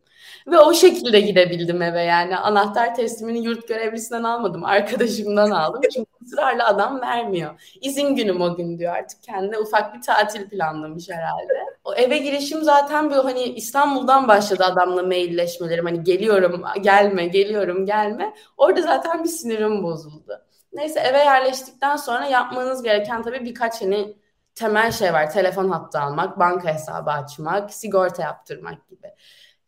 Ve 0.48 0.60
o 0.60 0.74
şekilde 0.74 1.20
gidebildim 1.20 1.82
eve 1.82 2.02
yani. 2.04 2.38
Anahtar 2.38 2.96
teslimini 2.96 3.44
yurt 3.46 3.68
görevlisinden 3.68 4.24
almadım. 4.24 4.66
Arkadaşımdan 4.66 5.52
aldım. 5.52 5.82
Çünkü 5.94 6.10
ısrarla 6.24 6.68
adam 6.68 7.02
vermiyor. 7.02 7.76
İzin 7.82 8.16
günüm 8.16 8.42
o 8.42 8.56
gün 8.56 8.80
diyor 8.80 8.96
artık. 8.96 9.24
Kendine 9.24 9.58
ufak 9.58 9.96
bir 9.96 10.02
tatil 10.02 10.50
planlamış 10.50 11.10
herhalde. 11.10 11.54
O 11.84 11.94
eve 11.96 12.18
girişim 12.18 12.62
zaten 12.64 13.10
bir 13.10 13.16
hani 13.16 13.44
İstanbul'dan 13.44 14.28
başladı 14.28 14.64
adamla 14.64 15.04
mailleşmelerim. 15.04 15.86
Hani 15.86 16.04
geliyorum 16.04 16.64
gelme 16.82 17.28
geliyorum 17.28 17.86
gelme. 17.86 18.34
Orada 18.58 18.82
zaten 18.82 19.24
bir 19.24 19.30
sinirim 19.30 19.84
bozuldu. 19.84 20.42
Neyse 20.74 21.00
eve 21.00 21.18
yerleştikten 21.18 21.96
sonra 21.96 22.26
yapmanız 22.26 22.84
gereken 22.84 23.24
tabii 23.24 23.46
birkaç 23.46 23.82
hani 23.82 24.16
temel 24.56 24.92
şey 24.92 25.14
var. 25.14 25.32
Telefon 25.32 25.70
hattı 25.70 26.00
almak, 26.00 26.40
banka 26.40 26.74
hesabı 26.74 27.12
açmak, 27.12 27.74
sigorta 27.74 28.24
yaptırmak 28.24 28.90
gibi. 28.90 29.08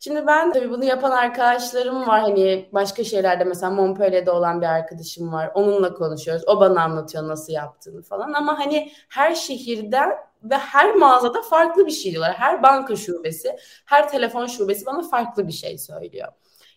Şimdi 0.04 0.26
ben 0.26 0.52
tabii 0.52 0.70
bunu 0.70 0.84
yapan 0.84 1.10
arkadaşlarım 1.10 2.06
var. 2.06 2.20
Hani 2.20 2.68
başka 2.72 3.04
şeylerde 3.04 3.44
mesela 3.44 3.70
Montpellier'de 3.70 4.30
olan 4.30 4.60
bir 4.60 4.66
arkadaşım 4.66 5.32
var. 5.32 5.50
Onunla 5.54 5.94
konuşuyoruz. 5.94 6.48
O 6.48 6.60
bana 6.60 6.82
anlatıyor 6.82 7.28
nasıl 7.28 7.52
yaptığını 7.52 8.02
falan. 8.02 8.32
Ama 8.32 8.58
hani 8.58 8.92
her 9.08 9.34
şehirde 9.34 10.00
ve 10.42 10.56
her 10.56 10.94
mağazada 10.94 11.42
farklı 11.42 11.86
bir 11.86 11.90
şey 11.90 12.12
diyorlar. 12.12 12.34
Her 12.34 12.62
banka 12.62 12.96
şubesi, 12.96 13.56
her 13.86 14.08
telefon 14.08 14.46
şubesi 14.46 14.86
bana 14.86 15.02
farklı 15.02 15.46
bir 15.46 15.52
şey 15.52 15.78
söylüyor. 15.78 16.28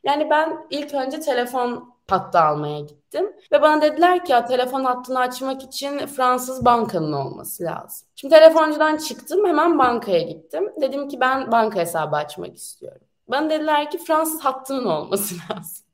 Yani 0.04 0.30
ben 0.30 0.68
ilk 0.70 0.94
önce 0.94 1.20
telefon 1.20 1.94
hattı 2.10 2.40
almaya 2.40 2.80
gittim. 2.80 3.34
Ve 3.52 3.62
bana 3.62 3.82
dediler 3.82 4.26
ki 4.26 4.32
ya 4.32 4.46
telefon 4.46 4.84
hattını 4.84 5.20
açmak 5.20 5.64
için 5.64 5.98
Fransız 5.98 6.66
bankanın 6.66 7.14
olması 7.14 7.64
lazım. 7.64 8.08
Şimdi 8.16 8.34
telefoncudan 8.34 8.98
çıktım 8.98 9.46
hemen 9.48 9.80
bankaya 9.80 10.22
gittim. 10.22 10.74
Dedim 10.82 11.08
ki 11.08 11.20
ben 11.20 11.52
banka 11.52 11.80
hesabı 11.80 12.16
açmak 12.16 12.56
istiyorum. 12.56 13.07
Bana 13.28 13.50
dediler 13.50 13.92
ki 13.92 13.98
Fransız 13.98 14.42
hattının 14.42 14.86
olması 14.86 15.36
lazım. 15.52 15.86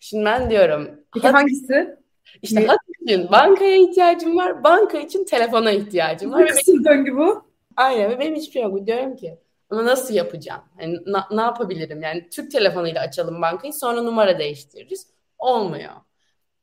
Şimdi 0.00 0.24
ben 0.24 0.50
diyorum. 0.50 0.90
Peki 1.14 1.26
hat, 1.26 1.34
hangisi? 1.34 1.96
İşte 2.42 2.66
hat 2.66 2.78
için 3.00 3.30
bankaya 3.32 3.76
ihtiyacım 3.76 4.36
var. 4.36 4.64
Banka 4.64 4.98
için 4.98 5.24
telefona 5.24 5.70
ihtiyacım 5.70 6.32
var. 6.32 6.48
Kısım 6.48 6.84
döngü 6.84 7.16
bu. 7.16 7.50
Aynen 7.76 8.10
ve 8.10 8.18
benim 8.18 8.34
hiçbir 8.34 8.52
şey 8.52 8.62
yok. 8.62 8.86
Diyorum 8.86 9.16
ki 9.16 9.38
ama 9.70 9.84
nasıl 9.84 10.14
yapacağım? 10.14 10.62
Yani 10.80 10.98
na, 11.06 11.28
ne 11.30 11.40
yapabilirim? 11.40 12.02
Yani 12.02 12.28
Türk 12.30 12.50
telefonuyla 12.50 13.02
açalım 13.02 13.42
bankayı 13.42 13.72
sonra 13.72 14.02
numara 14.02 14.38
değiştiririz. 14.38 15.06
Olmuyor. 15.38 15.92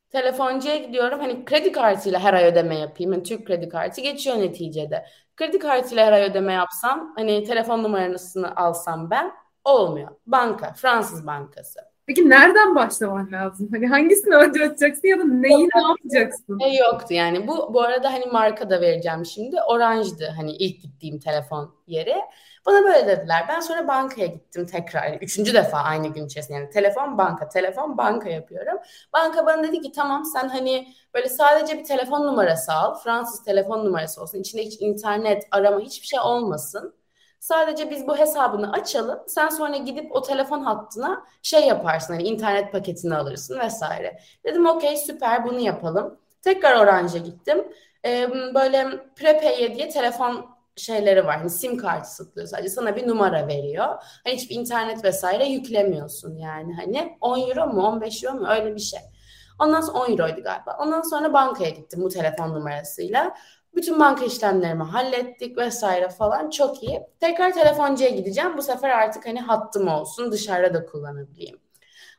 Telefoncuya 0.10 0.76
gidiyorum. 0.78 1.20
Hani 1.20 1.46
kredi 1.46 1.72
kartıyla 1.72 2.20
her 2.20 2.34
ay 2.34 2.46
ödeme 2.46 2.80
yapayım. 2.80 3.14
Yani 3.14 3.24
Türk 3.24 3.48
kredi 3.48 3.70
kartı 3.70 4.02
geçiyor 4.02 4.38
neticede. 4.38 5.06
Kredi 5.36 5.60
kartıyla 5.60 6.06
her 6.06 6.12
ay 6.12 6.30
ödeme 6.30 6.54
yapsam 6.54 7.14
hani 7.16 7.44
telefon 7.44 7.84
numarasını 7.84 8.56
alsam 8.56 9.10
ben 9.10 9.32
Olmuyor. 9.66 10.10
Banka, 10.28 10.74
Fransız 10.74 11.28
bankası. 11.28 11.80
Peki 12.06 12.30
nereden 12.30 12.76
başlaman 12.76 13.32
lazım? 13.32 13.70
Hani 13.72 13.88
hangisini 13.88 14.36
önce 14.36 14.64
açacaksın 14.64 15.08
ya 15.08 15.20
da 15.20 15.24
neyi 15.24 15.70
ne 15.76 15.82
yapacaksın? 15.82 16.58
Ne 16.60 16.76
yoktu 16.76 17.14
yani. 17.14 17.48
Bu 17.48 17.74
bu 17.74 17.82
arada 17.82 18.14
hani 18.14 18.26
marka 18.26 18.70
da 18.70 18.82
vereceğim 18.82 19.26
şimdi. 19.26 19.62
Orange'dı 19.62 20.34
hani 20.38 20.52
ilk 20.52 20.82
gittiğim 20.82 21.20
telefon 21.20 21.76
yeri. 21.88 22.16
Bana 22.66 22.84
böyle 22.84 23.08
dediler. 23.08 23.46
Ben 23.50 23.60
sonra 23.60 23.88
bankaya 23.88 24.28
gittim 24.28 24.66
tekrar. 24.66 25.04
Yani 25.04 25.18
üçüncü 25.22 25.54
defa 25.54 25.78
aynı 25.78 26.08
gün 26.08 26.26
içerisinde. 26.26 26.58
Yani 26.58 26.70
telefon 26.70 27.18
banka, 27.18 27.50
telefon 27.50 27.98
banka 27.98 28.30
yapıyorum. 28.30 28.78
Banka 29.14 29.46
bana 29.46 29.64
dedi 29.64 29.82
ki 29.82 29.92
tamam 29.92 30.26
sen 30.26 30.48
hani 30.50 30.88
böyle 31.14 31.30
sadece 31.30 31.80
bir 31.80 31.84
telefon 31.84 32.28
numarası 32.28 32.74
al. 32.74 32.96
Fransız 32.96 33.44
telefon 33.44 33.86
numarası 33.86 34.22
olsun. 34.22 34.40
İçinde 34.40 34.64
hiç 34.64 34.82
internet, 34.82 35.48
arama 35.52 35.80
hiçbir 35.80 36.08
şey 36.08 36.20
olmasın. 36.20 36.96
Sadece 37.44 37.90
biz 37.92 38.08
bu 38.08 38.18
hesabını 38.18 38.72
açalım. 38.72 39.20
Sen 39.28 39.50
sonra 39.50 39.78
gidip 39.78 40.16
o 40.16 40.22
telefon 40.22 40.62
hattına 40.62 41.26
şey 41.42 41.68
yaparsın. 41.68 42.14
Hani 42.14 42.24
internet 42.24 42.72
paketini 42.72 43.16
alırsın 43.16 43.60
vesaire. 43.60 44.20
Dedim 44.46 44.66
okey 44.66 44.98
süper 44.98 45.46
bunu 45.46 45.60
yapalım. 45.60 46.18
Tekrar 46.42 46.84
Orange'a 46.84 47.18
gittim. 47.18 47.68
Ee, 48.06 48.30
böyle 48.56 48.88
prepay 49.16 49.76
diye 49.76 49.90
telefon 49.90 50.46
şeyleri 50.76 51.26
var. 51.26 51.38
Hani 51.38 51.50
sim 51.50 51.78
kartı 51.78 52.16
satılıyor 52.16 52.48
sadece. 52.48 52.70
Sana 52.70 52.96
bir 52.96 53.08
numara 53.08 53.48
veriyor. 53.48 53.88
Hani 54.24 54.36
hiçbir 54.36 54.56
internet 54.56 55.04
vesaire 55.04 55.46
yüklemiyorsun 55.46 56.36
yani. 56.36 56.76
Hani 56.76 57.18
10 57.22 57.40
euro 57.40 57.68
mu 57.68 57.82
15 57.82 58.24
euro 58.24 58.36
mu 58.36 58.48
öyle 58.50 58.76
bir 58.76 58.82
şey. 58.82 59.00
Ondan 59.60 59.82
sonra 59.82 60.00
10 60.00 60.12
euroydu 60.12 60.44
galiba. 60.44 60.78
Ondan 60.80 61.02
sonra 61.02 61.34
bankaya 61.34 61.70
gittim 61.70 62.04
bu 62.04 62.10
telefon 62.10 62.50
numarasıyla. 62.50 63.36
Bütün 63.76 64.00
banka 64.00 64.26
işlemlerimi 64.26 64.84
hallettik 64.84 65.58
vesaire 65.58 66.10
falan 66.10 66.50
çok 66.50 66.84
iyi. 66.84 67.02
Tekrar 67.20 67.54
telefoncuya 67.54 68.10
gideceğim. 68.10 68.58
Bu 68.58 68.62
sefer 68.62 68.90
artık 68.90 69.26
hani 69.26 69.42
hattım 69.42 69.88
olsun 69.88 70.32
dışarıda 70.32 70.74
da 70.74 70.86
kullanabileyim. 70.86 71.64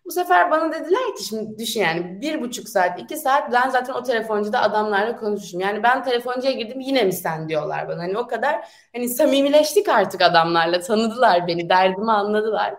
Bu 0.05 0.11
sefer 0.11 0.51
bana 0.51 0.73
dediler 0.73 1.17
ki 1.19 1.25
şimdi 1.25 1.59
düşün 1.59 1.81
yani 1.81 2.21
bir 2.21 2.41
buçuk 2.43 2.69
saat 2.69 3.01
iki 3.01 3.17
saat 3.17 3.53
ben 3.53 3.71
zaten 3.71 3.95
o 3.95 4.03
telefoncuda 4.03 4.61
adamlarla 4.63 5.17
konuşmuşum. 5.17 5.61
Yani 5.61 5.83
ben 5.83 6.05
telefoncuya 6.05 6.53
girdim 6.53 6.81
yine 6.81 7.05
mi 7.05 7.13
sen 7.13 7.49
diyorlar 7.49 7.89
bana. 7.89 8.03
Hani 8.03 8.19
o 8.19 8.27
kadar 8.27 8.69
hani 8.95 9.09
samimileştik 9.09 9.89
artık 9.89 10.23
adamlarla 10.23 10.81
tanıdılar 10.81 11.47
beni 11.47 11.69
derdimi 11.69 12.13
anladılar. 12.13 12.75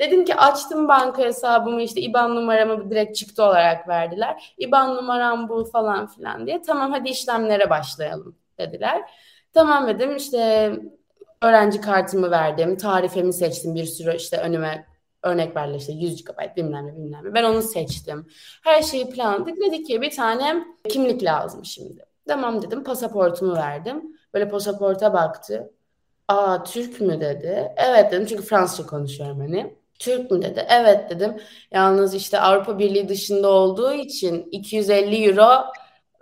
Dedim 0.00 0.24
ki 0.24 0.34
açtım 0.34 0.88
banka 0.88 1.22
hesabımı 1.22 1.82
işte 1.82 2.00
IBAN 2.00 2.36
numaramı 2.36 2.90
direkt 2.90 3.16
çıktı 3.16 3.42
olarak 3.44 3.88
verdiler. 3.88 4.54
IBAN 4.58 4.96
numaram 4.96 5.48
bu 5.48 5.64
falan 5.64 6.06
filan 6.06 6.46
diye. 6.46 6.62
Tamam 6.62 6.92
hadi 6.92 7.08
işlemlere 7.08 7.70
başlayalım 7.70 8.36
dediler. 8.58 9.10
Tamam 9.52 9.88
dedim 9.88 10.16
işte 10.16 10.72
öğrenci 11.42 11.80
kartımı 11.80 12.30
verdim. 12.30 12.76
Tarifemi 12.76 13.32
seçtim 13.32 13.74
bir 13.74 13.84
sürü 13.84 14.16
işte 14.16 14.36
önüme 14.36 14.86
örnek 15.22 15.56
verdiler 15.56 15.78
işte 15.78 15.92
100 15.92 16.24
GB 16.24 16.56
bilmem 16.56 16.86
ne 16.86 16.96
bilmem 16.96 17.24
ne. 17.24 17.34
Ben 17.34 17.44
onu 17.44 17.62
seçtim. 17.62 18.26
Her 18.64 18.82
şeyi 18.82 19.10
planladık. 19.10 19.56
Dedi 19.56 19.82
ki 19.82 20.02
bir 20.02 20.10
tane 20.10 20.64
kimlik 20.88 21.22
lazım 21.24 21.64
şimdi. 21.64 22.04
Tamam 22.28 22.62
dedim 22.62 22.84
pasaportumu 22.84 23.54
verdim. 23.56 24.16
Böyle 24.34 24.48
pasaporta 24.48 25.12
baktı. 25.12 25.70
Aa 26.28 26.64
Türk 26.64 27.00
mü 27.00 27.20
dedi. 27.20 27.72
Evet 27.76 28.12
dedim 28.12 28.26
çünkü 28.26 28.42
Fransızca 28.42 28.86
konuşuyorum 28.86 29.40
hani. 29.40 29.79
Türk 30.00 30.30
mü 30.30 30.42
dedi. 30.42 30.66
Evet 30.70 31.10
dedim. 31.10 31.36
Yalnız 31.72 32.14
işte 32.14 32.40
Avrupa 32.40 32.78
Birliği 32.78 33.08
dışında 33.08 33.48
olduğu 33.48 33.92
için 33.92 34.48
250 34.52 35.24
euro 35.24 35.64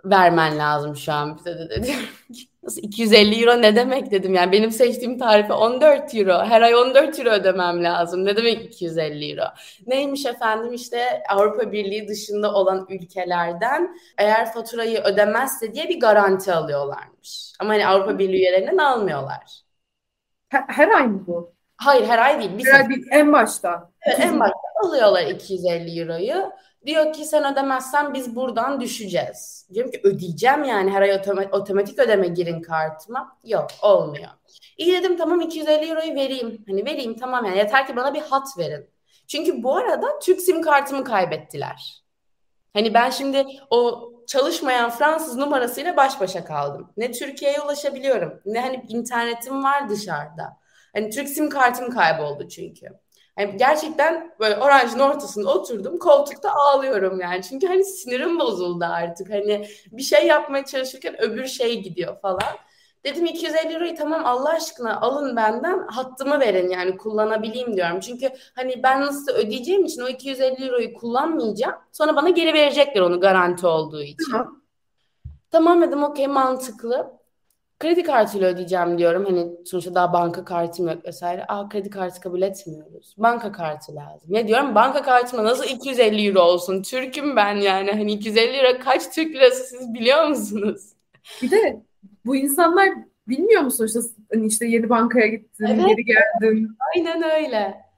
vermen 0.05 0.57
lazım 0.57 0.95
şu 0.95 1.13
an 1.13 1.37
bize 1.37 1.59
de 1.59 1.69
dedi. 1.69 1.91
Nasıl 2.63 2.81
250 2.83 3.41
euro 3.41 3.61
ne 3.61 3.75
demek 3.75 4.11
dedim 4.11 4.33
yani 4.33 4.51
benim 4.51 4.71
seçtiğim 4.71 5.19
tarife 5.19 5.53
14 5.53 6.15
euro. 6.15 6.45
Her 6.45 6.61
ay 6.61 6.75
14 6.75 7.19
euro 7.19 7.29
ödemem 7.29 7.83
lazım. 7.83 8.25
Ne 8.25 8.37
demek 8.37 8.65
250 8.65 9.31
euro? 9.31 9.45
Neymiş 9.87 10.25
efendim 10.25 10.73
işte 10.73 11.23
Avrupa 11.29 11.71
Birliği 11.71 12.07
dışında 12.07 12.53
olan 12.53 12.87
ülkelerden 12.89 13.95
eğer 14.17 14.53
faturayı 14.53 14.99
ödemezse 15.01 15.73
diye 15.73 15.89
bir 15.89 15.99
garanti 15.99 16.53
alıyorlarmış. 16.53 17.53
Ama 17.59 17.73
hani 17.73 17.87
Avrupa 17.87 18.19
Birliği 18.19 18.37
üyelerinden 18.37 18.77
almıyorlar. 18.77 19.61
Her, 20.49 20.63
her 20.67 20.89
ay 20.89 21.07
mı 21.07 21.27
bu? 21.27 21.58
Hayır 21.79 22.07
her 22.07 22.19
ay 22.19 22.39
değil. 22.39 22.57
Bir 22.57 22.65
her 22.65 22.79
ay 22.79 22.89
değil 22.89 23.07
en 23.11 23.33
başta. 23.33 23.91
Evet, 24.01 24.19
en 24.19 24.39
başta 24.39 24.57
alıyorlar 24.83 25.23
250 25.23 26.01
euroyu. 26.01 26.51
Diyor 26.85 27.13
ki 27.13 27.25
sen 27.25 27.53
ödemezsen 27.53 28.13
biz 28.13 28.35
buradan 28.35 28.81
düşeceğiz. 28.81 29.67
Diyorum 29.73 29.91
ki 29.91 30.01
ödeyeceğim 30.03 30.63
yani 30.63 30.91
her 30.91 31.01
ay 31.01 31.13
otomatik, 31.13 31.53
otomatik 31.53 31.99
ödeme 31.99 32.27
girin 32.27 32.61
kartıma. 32.61 33.37
Yok 33.43 33.67
olmuyor. 33.81 34.29
İyi 34.77 34.93
dedim 34.93 35.17
tamam 35.17 35.41
250 35.41 35.89
euroyu 35.89 36.15
vereyim. 36.15 36.63
Hani 36.67 36.85
vereyim 36.85 37.17
tamam 37.17 37.45
yani 37.45 37.57
yeter 37.57 37.87
ki 37.87 37.95
bana 37.95 38.13
bir 38.13 38.21
hat 38.21 38.47
verin. 38.57 38.89
Çünkü 39.27 39.63
bu 39.63 39.77
arada 39.77 40.19
Türk 40.19 40.41
sim 40.41 40.61
kartımı 40.61 41.03
kaybettiler. 41.03 42.03
Hani 42.73 42.93
ben 42.93 43.09
şimdi 43.09 43.45
o 43.69 44.11
çalışmayan 44.27 44.89
Fransız 44.89 45.35
numarasıyla 45.37 45.97
baş 45.97 46.21
başa 46.21 46.45
kaldım. 46.45 46.89
Ne 46.97 47.11
Türkiye'ye 47.11 47.61
ulaşabiliyorum 47.61 48.41
ne 48.45 48.61
hani 48.61 48.85
internetim 48.87 49.63
var 49.63 49.89
dışarıda. 49.89 50.58
Hani 50.93 51.09
Türk 51.09 51.29
sim 51.29 51.49
kartım 51.49 51.89
kayboldu 51.89 52.47
çünkü. 52.47 52.85
Yani 53.39 53.57
gerçekten 53.57 54.35
böyle 54.39 54.57
oranjın 54.57 54.99
ortasında 54.99 55.53
oturdum 55.53 55.99
koltukta 55.99 56.51
ağlıyorum 56.51 57.19
yani. 57.21 57.43
Çünkü 57.43 57.67
hani 57.67 57.83
sinirim 57.83 58.39
bozuldu 58.39 58.85
artık. 58.85 59.29
Hani 59.29 59.67
bir 59.91 60.03
şey 60.03 60.27
yapmaya 60.27 60.65
çalışırken 60.65 61.21
öbür 61.21 61.47
şey 61.47 61.81
gidiyor 61.81 62.21
falan. 62.21 62.57
Dedim 63.05 63.25
250 63.25 63.73
lirayı 63.73 63.95
tamam 63.95 64.25
Allah 64.25 64.49
aşkına 64.49 65.01
alın 65.01 65.35
benden 65.35 65.87
hattımı 65.87 66.39
verin 66.39 66.69
yani 66.69 66.97
kullanabileyim 66.97 67.75
diyorum. 67.75 67.99
Çünkü 67.99 68.29
hani 68.55 68.83
ben 68.83 69.01
nasıl 69.01 69.31
ödeyeceğim 69.31 69.85
için 69.85 70.01
o 70.01 70.07
250 70.07 70.61
lirayı 70.61 70.93
kullanmayacağım. 70.93 71.75
Sonra 71.91 72.15
bana 72.15 72.29
geri 72.29 72.53
verecekler 72.53 73.01
onu 73.01 73.19
garanti 73.19 73.67
olduğu 73.67 74.03
için. 74.03 74.31
Tamam, 74.31 74.61
tamam 75.51 75.81
dedim 75.81 76.03
okey 76.03 76.27
mantıklı. 76.27 77.18
Kredi 77.79 78.03
kartıyla 78.03 78.49
ödeyeceğim 78.49 78.97
diyorum. 78.97 79.25
Hani 79.25 79.47
sonuçta 79.65 79.95
daha 79.95 80.13
banka 80.13 80.45
kartım 80.45 80.87
yok 80.87 81.05
vesaire. 81.05 81.45
Aa 81.47 81.69
kredi 81.69 81.89
kartı 81.89 82.21
kabul 82.21 82.41
etmiyoruz. 82.41 83.15
Banka 83.17 83.51
kartı 83.51 83.95
lazım. 83.95 84.33
Ya 84.33 84.47
diyorum 84.47 84.75
banka 84.75 85.01
kartıma 85.01 85.43
nasıl 85.43 85.63
250 85.63 86.27
euro 86.27 86.41
olsun? 86.41 86.81
Türk'üm 86.81 87.35
ben 87.35 87.55
yani. 87.55 87.91
Hani 87.91 88.11
250 88.11 88.53
lira 88.53 88.79
kaç 88.79 89.09
Türk 89.15 89.35
lirası 89.35 89.63
siz 89.63 89.93
biliyor 89.93 90.27
musunuz? 90.27 90.81
Bir 91.41 91.51
de 91.51 91.81
bu 92.25 92.35
insanlar 92.35 92.89
bilmiyor 93.27 93.61
mu 93.61 93.71
sonuçta 93.71 93.99
hani 94.33 94.47
işte 94.47 94.65
yeni 94.65 94.89
bankaya 94.89 95.27
gittin, 95.27 95.65
evet. 95.65 95.87
geri 95.87 96.05
geldin. 96.05 96.77
Aynen 96.95 97.23
öyle. 97.23 97.88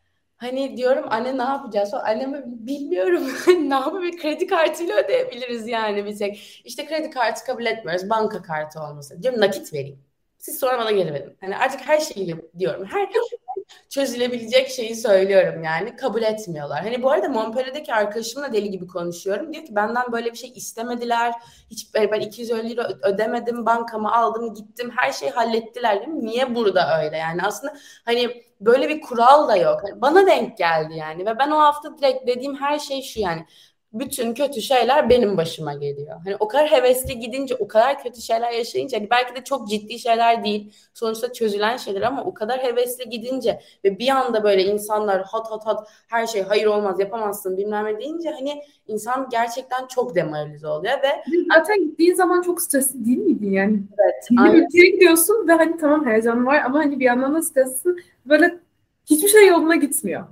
Hani 0.41 0.77
diyorum 0.77 1.05
anne 1.10 1.38
ne 1.38 1.43
yapacağız? 1.43 1.93
Anneme 1.93 2.43
bilmiyorum 2.45 3.27
ne 3.69 3.74
yapabilir? 3.74 4.17
Kredi 4.17 4.48
kartıyla 4.48 4.98
ödeyebiliriz 4.98 5.67
yani 5.67 6.05
bir 6.05 6.17
tek. 6.17 6.62
İşte 6.65 6.86
kredi 6.86 7.10
kartı 7.10 7.45
kabul 7.45 7.65
etmiyoruz. 7.65 8.10
Banka 8.10 8.41
kartı 8.41 8.79
olmasa. 8.79 9.24
Diyorum 9.24 9.41
nakit 9.41 9.74
vereyim. 9.74 10.00
Siz 10.38 10.60
sonra 10.60 10.79
bana 10.79 10.91
geri. 10.91 11.36
Hani 11.41 11.57
artık 11.57 11.81
her 11.81 12.00
şeyi 12.00 12.36
diyorum. 12.60 12.86
Her 12.86 13.10
çözülebilecek 13.89 14.69
şeyi 14.69 14.95
söylüyorum 14.95 15.63
yani. 15.63 15.95
Kabul 15.95 16.21
etmiyorlar. 16.21 16.83
Hani 16.83 17.03
bu 17.03 17.12
arada 17.12 17.29
Montpellier'deki 17.29 17.93
arkadaşımla 17.93 18.53
deli 18.53 18.69
gibi 18.71 18.88
konuşuyorum. 18.88 19.53
Diyor 19.53 19.65
ki 19.65 19.75
benden 19.75 20.12
böyle 20.12 20.31
bir 20.31 20.38
şey 20.38 20.53
istemediler. 20.55 21.33
Hiç 21.71 21.93
ben 21.93 22.19
250 22.19 22.69
lira 22.69 22.89
ödemedim. 23.03 23.65
Bankamı 23.65 24.15
aldım 24.15 24.53
gittim. 24.53 24.91
Her 24.98 25.12
şeyi 25.12 25.31
hallettiler. 25.31 26.07
Mi? 26.07 26.25
Niye 26.25 26.55
burada 26.55 27.03
öyle? 27.03 27.17
Yani 27.17 27.41
aslında 27.43 27.74
hani 28.05 28.50
böyle 28.62 28.89
bir 28.89 29.01
kural 29.01 29.48
da 29.48 29.56
yok. 29.56 29.82
Bana 29.96 30.27
denk 30.27 30.58
geldi 30.58 30.94
yani. 30.96 31.25
Ve 31.25 31.39
ben 31.39 31.51
o 31.51 31.60
hafta 31.60 31.98
direkt 31.98 32.27
dediğim 32.27 32.56
her 32.56 32.80
şey 32.80 33.01
şu 33.01 33.20
yani 33.20 33.46
bütün 33.93 34.33
kötü 34.33 34.62
şeyler 34.62 35.10
benim 35.10 35.38
başıma 35.38 35.74
geliyor. 35.74 36.17
Hani 36.24 36.36
o 36.39 36.48
kadar 36.48 36.71
hevesli 36.71 37.19
gidince, 37.19 37.55
o 37.55 37.67
kadar 37.67 38.03
kötü 38.03 38.21
şeyler 38.21 38.51
yaşayınca, 38.51 38.98
hani 39.00 39.10
belki 39.10 39.36
de 39.36 39.43
çok 39.43 39.69
ciddi 39.69 40.00
şeyler 40.00 40.43
değil, 40.43 40.74
sonuçta 40.93 41.34
çözülen 41.34 41.77
şeyler 41.77 42.01
ama 42.01 42.23
o 42.23 42.34
kadar 42.34 42.63
hevesli 42.63 43.10
gidince 43.10 43.60
ve 43.84 43.99
bir 43.99 44.10
anda 44.10 44.43
böyle 44.43 44.63
insanlar 44.63 45.23
hat 45.23 45.51
hat 45.51 45.65
hat 45.65 45.88
her 46.08 46.27
şey 46.27 46.41
hayır 46.41 46.65
olmaz 46.65 46.99
yapamazsın 46.99 47.58
bilmem 47.58 47.86
ne 47.86 47.99
deyince 47.99 48.30
hani 48.30 48.62
insan 48.88 49.27
gerçekten 49.32 49.88
çok 49.88 50.15
demoralize 50.15 50.67
oluyor 50.67 50.93
ve 50.93 51.23
zaten 51.56 51.84
gittiğin 51.84 52.13
zaman 52.13 52.41
çok 52.41 52.62
stresli 52.62 53.06
değil 53.06 53.17
miydin 53.17 53.51
yani? 53.51 53.80
Evet. 53.99 54.56
Ülkeye 54.56 54.91
gidiyorsun 54.91 55.47
ve 55.47 55.51
hani 55.51 55.77
tamam 55.77 56.06
heyecan 56.06 56.45
var 56.45 56.62
ama 56.65 56.80
hani 56.80 56.99
bir 56.99 57.06
yandan 57.06 57.36
da 57.36 57.41
stresli 57.41 57.89
böyle 58.25 58.60
hiçbir 59.06 59.27
şey 59.27 59.47
yoluna 59.47 59.75
gitmiyor 59.75 60.27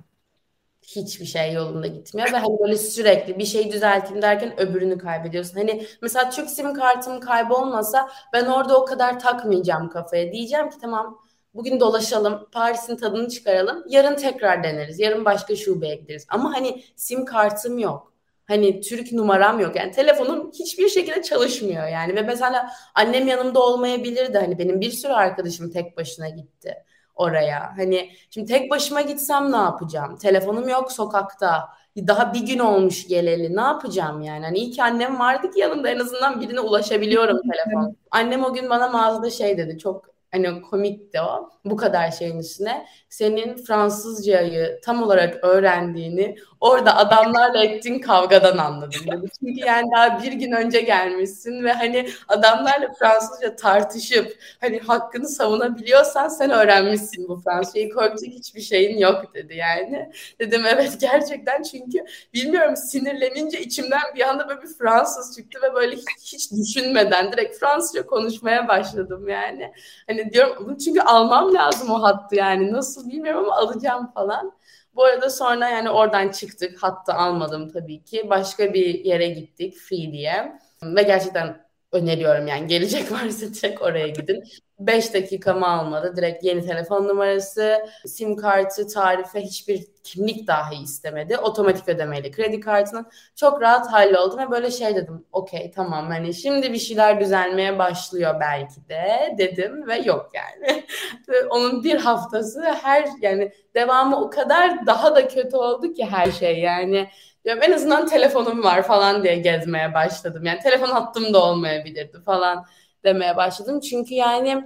hiçbir 0.95 1.25
şey 1.25 1.53
yolunda 1.53 1.87
gitmiyor 1.87 2.33
ve 2.33 2.37
hani 2.37 2.59
böyle 2.59 2.77
sürekli 2.77 3.39
bir 3.39 3.45
şey 3.45 3.71
düzelteyim 3.71 4.21
derken 4.21 4.59
öbürünü 4.59 4.97
kaybediyorsun. 4.97 5.55
Hani 5.55 5.85
mesela 6.01 6.29
Türk 6.29 6.49
sim 6.49 6.73
kartım 6.73 7.19
kaybolmasa 7.19 8.09
ben 8.33 8.45
orada 8.45 8.77
o 8.77 8.85
kadar 8.85 9.19
takmayacağım 9.19 9.89
kafaya. 9.89 10.31
Diyeceğim 10.31 10.69
ki 10.69 10.75
tamam 10.81 11.19
bugün 11.53 11.79
dolaşalım, 11.79 12.47
Paris'in 12.51 12.95
tadını 12.95 13.29
çıkaralım. 13.29 13.83
Yarın 13.89 14.15
tekrar 14.15 14.63
deneriz. 14.63 14.99
Yarın 14.99 15.25
başka 15.25 15.55
şubeye 15.55 15.95
gideriz. 15.95 16.25
Ama 16.29 16.53
hani 16.53 16.83
sim 16.95 17.25
kartım 17.25 17.79
yok. 17.79 18.13
Hani 18.47 18.81
Türk 18.81 19.11
numaram 19.11 19.59
yok. 19.59 19.75
Yani 19.75 19.91
telefonum 19.91 20.51
hiçbir 20.51 20.89
şekilde 20.89 21.21
çalışmıyor 21.21 21.87
yani. 21.87 22.15
Ve 22.15 22.21
mesela 22.21 22.69
annem 22.95 23.27
yanımda 23.27 23.59
olmayabilirdi. 23.59 24.37
Hani 24.37 24.59
benim 24.59 24.81
bir 24.81 24.91
sürü 24.91 25.11
arkadaşım 25.13 25.71
tek 25.71 25.97
başına 25.97 26.29
gitti 26.29 26.75
oraya. 27.19 27.73
Hani 27.77 28.09
şimdi 28.29 28.47
tek 28.51 28.71
başıma 28.71 29.01
gitsem 29.01 29.51
ne 29.51 29.57
yapacağım? 29.57 30.17
Telefonum 30.17 30.69
yok 30.69 30.91
sokakta. 30.91 31.69
Daha 32.07 32.33
bir 32.33 32.39
gün 32.39 32.59
olmuş 32.59 33.07
geleli. 33.07 33.55
Ne 33.55 33.61
yapacağım 33.61 34.21
yani? 34.21 34.45
Hani 34.45 34.57
iyi 34.57 34.71
ki 34.71 34.83
annem 34.83 35.19
vardı 35.19 35.51
ki 35.51 35.59
yanında 35.59 35.89
en 35.89 35.99
azından 35.99 36.41
birine 36.41 36.59
ulaşabiliyorum 36.59 37.37
telefon. 37.51 37.95
Annem 38.11 38.43
o 38.43 38.53
gün 38.53 38.69
bana 38.69 38.87
mağazada 38.87 39.29
şey 39.29 39.57
dedi. 39.57 39.77
Çok 39.77 40.05
hani 40.31 40.61
komikti 40.61 41.21
o 41.21 41.49
bu 41.65 41.75
kadar 41.75 42.11
şeyin 42.11 42.39
üstüne 42.39 42.85
senin 43.09 43.55
Fransızcayı 43.55 44.79
tam 44.83 45.03
olarak 45.03 45.43
öğrendiğini 45.43 46.35
orada 46.59 46.97
adamlarla 46.97 47.63
ettiğin 47.63 47.99
kavgadan 47.99 48.57
anladım 48.57 49.01
dedi. 49.11 49.31
Çünkü 49.39 49.59
yani 49.59 49.87
daha 49.95 50.23
bir 50.23 50.31
gün 50.31 50.51
önce 50.51 50.81
gelmişsin 50.81 51.63
ve 51.63 51.73
hani 51.73 52.09
adamlarla 52.27 52.93
Fransızca 52.99 53.55
tartışıp 53.55 54.37
hani 54.61 54.79
hakkını 54.79 55.27
savunabiliyorsan 55.27 56.27
sen 56.27 56.49
öğrenmişsin 56.49 57.27
bu 57.27 57.41
Fransızcayı 57.41 57.93
korkacak 57.93 58.29
hiçbir 58.29 58.61
şeyin 58.61 58.97
yok 58.97 59.33
dedi 59.33 59.55
yani. 59.55 60.11
Dedim 60.39 60.61
evet 60.65 60.97
gerçekten 61.01 61.63
çünkü 61.63 62.05
bilmiyorum 62.33 62.75
sinirlenince 62.75 63.61
içimden 63.61 64.01
bir 64.15 64.29
anda 64.29 64.49
böyle 64.49 64.61
bir 64.61 64.67
Fransız 64.67 65.35
çıktı 65.37 65.59
ve 65.63 65.73
böyle 65.73 65.95
hiç, 65.95 66.33
hiç 66.33 66.51
düşünmeden 66.51 67.31
direkt 67.31 67.59
Fransızca 67.59 68.05
konuşmaya 68.05 68.67
başladım 68.67 69.27
yani. 69.27 69.73
Hani 70.07 70.33
diyorum 70.33 70.77
çünkü 70.77 71.01
almam 71.01 71.53
lazım 71.53 71.89
o 71.91 72.03
hattı 72.03 72.35
yani 72.35 72.73
nasıl 72.73 73.09
bilmiyorum 73.09 73.43
ama 73.45 73.55
alacağım 73.55 74.11
falan. 74.13 74.59
Bu 74.95 75.03
arada 75.03 75.29
sonra 75.29 75.69
yani 75.69 75.89
oradan 75.89 76.29
çıktık. 76.31 76.83
Hatta 76.83 77.13
almadım 77.13 77.69
tabii 77.69 78.03
ki. 78.03 78.29
Başka 78.29 78.73
bir 78.73 79.05
yere 79.05 79.27
gittik 79.27 79.77
free 79.77 80.11
diye. 80.11 80.59
Ve 80.83 81.03
gerçekten 81.03 81.65
öneriyorum 81.91 82.47
yani 82.47 82.67
gelecek 82.67 83.11
varsa 83.11 83.45
direkt 83.53 83.81
oraya 83.81 84.07
gidin. 84.07 84.43
5 84.79 85.13
dakikamı 85.13 85.67
almadı. 85.67 86.13
Direkt 86.15 86.43
yeni 86.43 86.65
telefon 86.67 87.07
numarası, 87.07 87.85
sim 88.05 88.35
kartı, 88.35 88.87
tarife 88.87 89.41
hiçbir 89.41 89.85
kimlik 90.03 90.47
dahi 90.47 90.83
istemedi. 90.83 91.37
Otomatik 91.37 91.89
ödemeyle 91.89 92.31
kredi 92.31 92.59
kartının 92.59 93.05
çok 93.35 93.61
rahat 93.61 93.93
halloldu 93.93 94.37
ve 94.37 94.51
böyle 94.51 94.71
şey 94.71 94.95
dedim. 94.95 95.25
Okey 95.31 95.71
tamam 95.75 96.07
hani 96.07 96.33
şimdi 96.33 96.73
bir 96.73 96.77
şeyler 96.77 97.19
düzelmeye 97.19 97.79
başlıyor 97.79 98.35
belki 98.39 98.89
de 98.89 99.35
dedim 99.37 99.87
ve 99.87 99.97
yok 99.97 100.29
yani. 100.33 100.83
Onun 101.49 101.83
bir 101.83 101.95
haftası 101.95 102.61
her 102.61 103.05
yani 103.21 103.51
devamı 103.75 104.21
o 104.21 104.29
kadar 104.29 104.85
daha 104.85 105.15
da 105.15 105.27
kötü 105.27 105.57
oldu 105.57 105.93
ki 105.93 106.05
her 106.05 106.31
şey 106.31 106.59
yani. 106.59 107.07
Diyorum 107.45 107.63
en 107.63 107.71
azından 107.71 108.07
telefonum 108.07 108.63
var 108.63 108.83
falan 108.83 109.23
diye 109.23 109.35
gezmeye 109.35 109.93
başladım. 109.93 110.45
Yani 110.45 110.59
telefon 110.59 110.87
hattım 110.87 111.33
da 111.33 111.43
olmayabilirdi 111.43 112.21
falan 112.25 112.65
demeye 113.03 113.37
başladım. 113.37 113.79
Çünkü 113.79 114.13
yani 114.13 114.63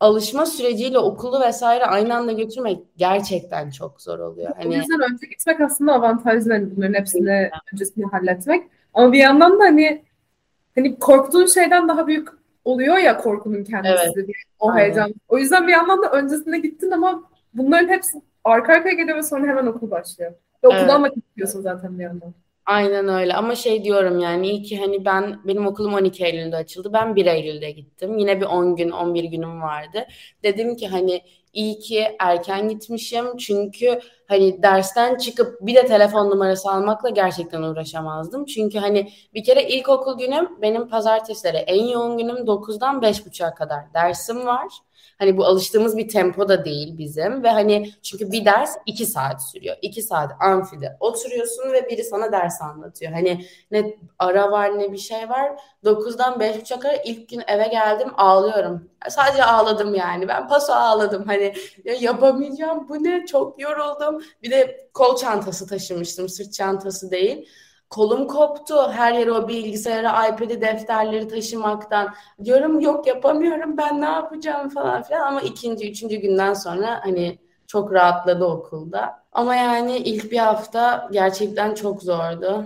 alışma 0.00 0.46
süreciyle 0.46 0.98
okulu 0.98 1.40
vesaire 1.40 1.84
aynı 1.84 2.14
anda 2.16 2.32
götürmek 2.32 2.78
gerçekten 2.96 3.70
çok 3.70 4.02
zor 4.02 4.18
oluyor. 4.18 4.50
Hani... 4.56 4.68
O 4.68 4.72
yüzden 4.72 5.12
önce 5.12 5.26
gitmek 5.26 5.60
aslında 5.60 5.92
avantajlı 5.92 6.52
hani 6.52 6.76
bunların 6.76 6.94
hepsini 6.94 7.50
öncesini 7.72 8.04
halletmek. 8.04 8.70
Ama 8.94 9.12
bir 9.12 9.18
yandan 9.18 9.60
da 9.60 9.64
hani 9.64 10.04
hani 10.74 10.98
korktuğun 10.98 11.46
şeyden 11.46 11.88
daha 11.88 12.06
büyük 12.06 12.28
oluyor 12.64 12.96
ya 12.96 13.18
korkunun 13.18 13.64
kendisi. 13.64 14.12
Evet. 14.16 14.30
O 14.58 14.70
Aynen. 14.70 14.80
heyecan. 14.80 15.14
O 15.28 15.38
yüzden 15.38 15.66
bir 15.66 15.72
yandan 15.72 16.02
da 16.02 16.10
öncesinde 16.10 16.58
gittin 16.58 16.90
ama 16.90 17.22
bunların 17.54 17.88
hepsi 17.88 18.22
arka 18.44 18.72
arkaya 18.72 18.94
geliyor 18.94 19.18
ve 19.18 19.22
sonra 19.22 19.46
hemen 19.46 19.66
okul 19.66 19.90
başlıyor. 19.90 20.32
Ve 20.64 20.68
okuldan 20.68 21.04
evet. 21.04 21.12
vakit 21.36 21.48
zaten 21.48 21.98
bir 21.98 22.04
yandan. 22.04 22.34
Aynen 22.66 23.08
öyle 23.08 23.34
ama 23.34 23.54
şey 23.54 23.84
diyorum 23.84 24.20
yani 24.20 24.48
iyi 24.48 24.62
ki 24.62 24.78
hani 24.80 25.04
ben 25.04 25.40
benim 25.44 25.66
okulum 25.66 25.94
12 25.94 26.24
Eylül'de 26.24 26.56
açıldı. 26.56 26.92
Ben 26.92 27.16
1 27.16 27.26
Eylül'de 27.26 27.70
gittim. 27.70 28.18
Yine 28.18 28.40
bir 28.40 28.46
10 28.46 28.76
gün 28.76 28.90
11 28.90 29.24
günüm 29.24 29.62
vardı. 29.62 30.06
Dedim 30.42 30.76
ki 30.76 30.88
hani 30.88 31.22
iyi 31.52 31.78
ki 31.78 32.16
erken 32.18 32.68
gitmişim 32.68 33.36
çünkü 33.36 34.00
hani 34.28 34.62
dersten 34.62 35.16
çıkıp 35.16 35.58
bir 35.60 35.74
de 35.74 35.86
telefon 35.86 36.30
numarası 36.30 36.70
almakla 36.70 37.08
gerçekten 37.10 37.62
uğraşamazdım. 37.62 38.44
Çünkü 38.44 38.78
hani 38.78 39.10
bir 39.34 39.44
kere 39.44 39.68
ilkokul 39.68 40.18
günüm 40.18 40.62
benim 40.62 40.88
pazartesileri 40.88 41.56
en 41.56 41.84
yoğun 41.84 42.18
günüm 42.18 42.46
9'dan 42.46 43.02
5.30'a 43.02 43.54
kadar 43.54 43.94
dersim 43.94 44.46
var. 44.46 44.66
Hani 45.18 45.36
bu 45.36 45.44
alıştığımız 45.44 45.96
bir 45.96 46.08
tempo 46.08 46.48
da 46.48 46.64
değil 46.64 46.98
bizim 46.98 47.42
ve 47.42 47.50
hani 47.50 47.90
çünkü 48.02 48.32
bir 48.32 48.44
ders 48.44 48.76
iki 48.86 49.06
saat 49.06 49.50
sürüyor. 49.50 49.76
İki 49.82 50.02
saat 50.02 50.32
amfide 50.42 50.96
oturuyorsun 51.00 51.72
ve 51.72 51.88
biri 51.90 52.04
sana 52.04 52.32
ders 52.32 52.62
anlatıyor. 52.62 53.12
Hani 53.12 53.46
ne 53.70 53.96
ara 54.18 54.50
var 54.52 54.78
ne 54.78 54.92
bir 54.92 54.98
şey 54.98 55.28
var. 55.28 55.52
9'dan 55.84 56.40
5.30'a 56.40 56.80
kadar 56.80 56.98
ilk 57.04 57.28
gün 57.28 57.42
eve 57.46 57.68
geldim 57.68 58.08
ağlıyorum. 58.16 58.90
Sadece 59.08 59.44
ağladım 59.44 59.94
yani. 59.94 60.28
Ben 60.28 60.48
paso 60.48 60.72
ağladım. 60.72 61.24
Hani 61.26 61.54
ya 61.84 61.94
yapamayacağım 61.94 62.88
bu 62.88 63.04
ne 63.04 63.26
çok 63.26 63.60
yoruldum. 63.60 64.22
Bir 64.42 64.50
de 64.50 64.88
kol 64.94 65.16
çantası 65.16 65.66
taşımıştım 65.66 66.28
sırt 66.28 66.52
çantası 66.52 67.10
değil. 67.10 67.48
Kolum 67.90 68.26
koptu. 68.26 68.92
Her 68.92 69.12
yere 69.12 69.32
o 69.32 69.48
bilgisayarı, 69.48 70.06
iPad'i, 70.32 70.60
defterleri 70.60 71.28
taşımaktan. 71.28 72.14
Diyorum 72.44 72.80
yok 72.80 73.06
yapamıyorum 73.06 73.76
ben 73.76 74.00
ne 74.00 74.04
yapacağım 74.04 74.68
falan 74.68 75.02
filan. 75.02 75.20
Ama 75.26 75.40
ikinci, 75.40 75.90
üçüncü 75.90 76.16
günden 76.16 76.54
sonra 76.54 77.00
hani 77.04 77.38
çok 77.66 77.92
rahatladı 77.92 78.44
okulda. 78.44 79.22
Ama 79.32 79.54
yani 79.56 79.96
ilk 79.96 80.32
bir 80.32 80.38
hafta 80.38 81.08
gerçekten 81.12 81.74
çok 81.74 82.02
zordu. 82.02 82.64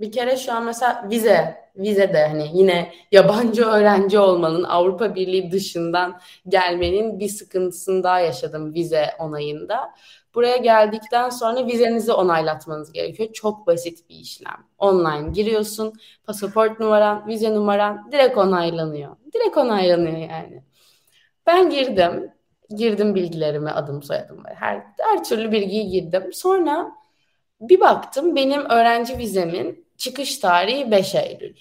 Bir 0.00 0.12
kere 0.12 0.36
şu 0.36 0.52
an 0.52 0.64
mesela 0.64 1.06
vize, 1.10 1.63
vize 1.76 2.12
de 2.12 2.26
hani 2.26 2.50
yine 2.54 2.92
yabancı 3.12 3.64
öğrenci 3.64 4.18
olmanın, 4.18 4.64
Avrupa 4.64 5.14
Birliği 5.14 5.52
dışından 5.52 6.20
gelmenin 6.48 7.20
bir 7.20 7.28
sıkıntısını 7.28 8.02
daha 8.02 8.20
yaşadım 8.20 8.74
vize 8.74 9.10
onayında. 9.18 9.94
Buraya 10.34 10.56
geldikten 10.56 11.30
sonra 11.30 11.66
vizenizi 11.66 12.12
onaylatmanız 12.12 12.92
gerekiyor. 12.92 13.32
Çok 13.32 13.66
basit 13.66 14.08
bir 14.08 14.14
işlem. 14.14 14.66
Online 14.78 15.30
giriyorsun, 15.32 15.92
pasaport 16.26 16.80
numaran, 16.80 17.26
vize 17.26 17.54
numaran 17.54 18.12
direkt 18.12 18.38
onaylanıyor. 18.38 19.16
Direkt 19.34 19.56
onaylanıyor 19.56 20.16
yani. 20.16 20.62
Ben 21.46 21.70
girdim. 21.70 22.30
Girdim 22.76 23.14
bilgilerimi, 23.14 23.70
adım 23.70 24.02
soyadım 24.02 24.42
her, 24.54 24.82
her 24.98 25.24
türlü 25.24 25.52
bilgiyi 25.52 25.88
girdim. 25.88 26.32
Sonra 26.32 26.92
bir 27.60 27.80
baktım 27.80 28.36
benim 28.36 28.64
öğrenci 28.70 29.18
vizemin 29.18 29.83
çıkış 29.96 30.38
tarihi 30.38 30.90
5 30.90 31.14
Eylül. 31.14 31.56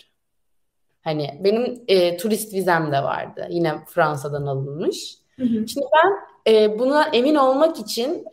Hani 1.04 1.40
benim 1.44 1.84
e, 1.88 2.18
turist 2.18 2.54
vizem 2.54 2.92
de 2.92 3.04
vardı. 3.04 3.48
Yine 3.50 3.86
Fransa'dan 3.86 4.46
alınmış. 4.46 5.18
Hı 5.36 5.44
hı. 5.44 5.68
Şimdi 5.68 5.86
ben 5.96 6.14
e, 6.54 6.80
buna 6.80 7.04
emin 7.04 7.36
olmak 7.36 7.80
için 7.80 8.26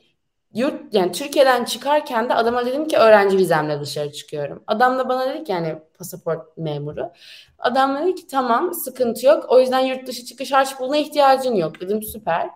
yurt 0.54 0.94
yani 0.94 1.12
Türkiye'den 1.12 1.64
çıkarken 1.64 2.28
de 2.28 2.34
adama 2.34 2.66
dedim 2.66 2.88
ki 2.88 2.96
öğrenci 2.96 3.36
vizemle 3.36 3.80
dışarı 3.80 4.12
çıkıyorum. 4.12 4.62
Adam 4.66 4.98
da 4.98 5.08
bana 5.08 5.34
dedi 5.34 5.44
ki 5.44 5.52
yani 5.52 5.78
pasaport 5.98 6.58
memuru. 6.58 7.12
Adam 7.58 8.02
dedi 8.02 8.14
ki 8.14 8.26
tamam 8.26 8.74
sıkıntı 8.74 9.26
yok. 9.26 9.44
O 9.48 9.60
yüzden 9.60 9.80
yurt 9.80 10.06
dışı 10.06 10.24
çıkış 10.24 10.52
harç 10.52 10.80
buluna 10.80 10.96
ihtiyacın 10.96 11.54
yok 11.54 11.80
dedim 11.80 12.02
süper. 12.02 12.50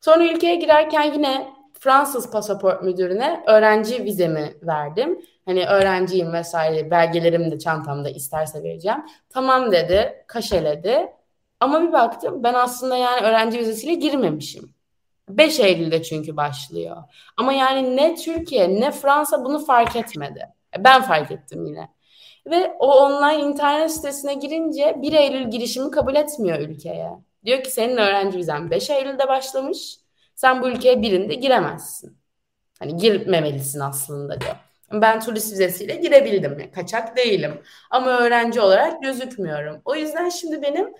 Sonra 0.00 0.24
ülkeye 0.24 0.56
girerken 0.56 1.12
yine 1.12 1.46
Fransız 1.78 2.30
pasaport 2.30 2.82
müdürüne 2.82 3.44
öğrenci 3.46 4.04
vizemi 4.04 4.54
verdim. 4.62 5.20
Hani 5.50 5.66
öğrenciyim 5.66 6.32
vesaire 6.32 6.90
belgelerimi 6.90 7.50
de 7.50 7.58
çantamda 7.58 8.10
isterse 8.10 8.62
vereceğim. 8.62 8.98
Tamam 9.30 9.72
dedi, 9.72 10.24
kaşeledi. 10.26 11.12
Ama 11.60 11.82
bir 11.82 11.92
baktım 11.92 12.42
ben 12.42 12.54
aslında 12.54 12.96
yani 12.96 13.20
öğrenci 13.20 13.58
vizesiyle 13.58 13.94
girmemişim. 13.94 14.74
5 15.28 15.60
Eylül'de 15.60 16.02
çünkü 16.02 16.36
başlıyor. 16.36 16.96
Ama 17.36 17.52
yani 17.52 17.96
ne 17.96 18.14
Türkiye 18.14 18.80
ne 18.80 18.90
Fransa 18.90 19.44
bunu 19.44 19.64
fark 19.64 19.96
etmedi. 19.96 20.48
Ben 20.78 21.02
fark 21.02 21.30
ettim 21.30 21.66
yine. 21.66 21.88
Ve 22.46 22.76
o 22.78 22.86
online 22.86 23.42
internet 23.42 23.90
sitesine 23.92 24.34
girince 24.34 24.96
1 25.02 25.12
Eylül 25.12 25.50
girişimi 25.50 25.90
kabul 25.90 26.14
etmiyor 26.14 26.58
ülkeye. 26.58 27.10
Diyor 27.44 27.62
ki 27.62 27.70
senin 27.70 27.96
öğrenci 27.96 28.38
vizen 28.38 28.70
5 28.70 28.90
Eylül'de 28.90 29.28
başlamış. 29.28 29.96
Sen 30.34 30.62
bu 30.62 30.68
ülkeye 30.68 31.02
birinde 31.02 31.34
giremezsin. 31.34 32.18
Hani 32.78 32.96
girmemelisin 32.96 33.80
aslında 33.80 34.40
diyor. 34.40 34.69
Ben 34.92 35.20
turist 35.20 35.52
vizesiyle 35.52 35.94
girebildim. 35.94 36.70
Kaçak 36.74 37.16
değilim. 37.16 37.60
Ama 37.90 38.18
öğrenci 38.18 38.60
olarak 38.60 39.02
gözükmüyorum. 39.02 39.82
O 39.84 39.94
yüzden 39.94 40.28
şimdi 40.28 40.62
benim 40.62 40.94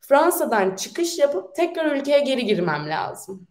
Fransa'dan 0.00 0.76
çıkış 0.76 1.18
yapıp 1.18 1.54
tekrar 1.54 1.96
ülkeye 1.96 2.20
geri 2.20 2.44
girmem 2.44 2.88
lazım. 2.88 3.46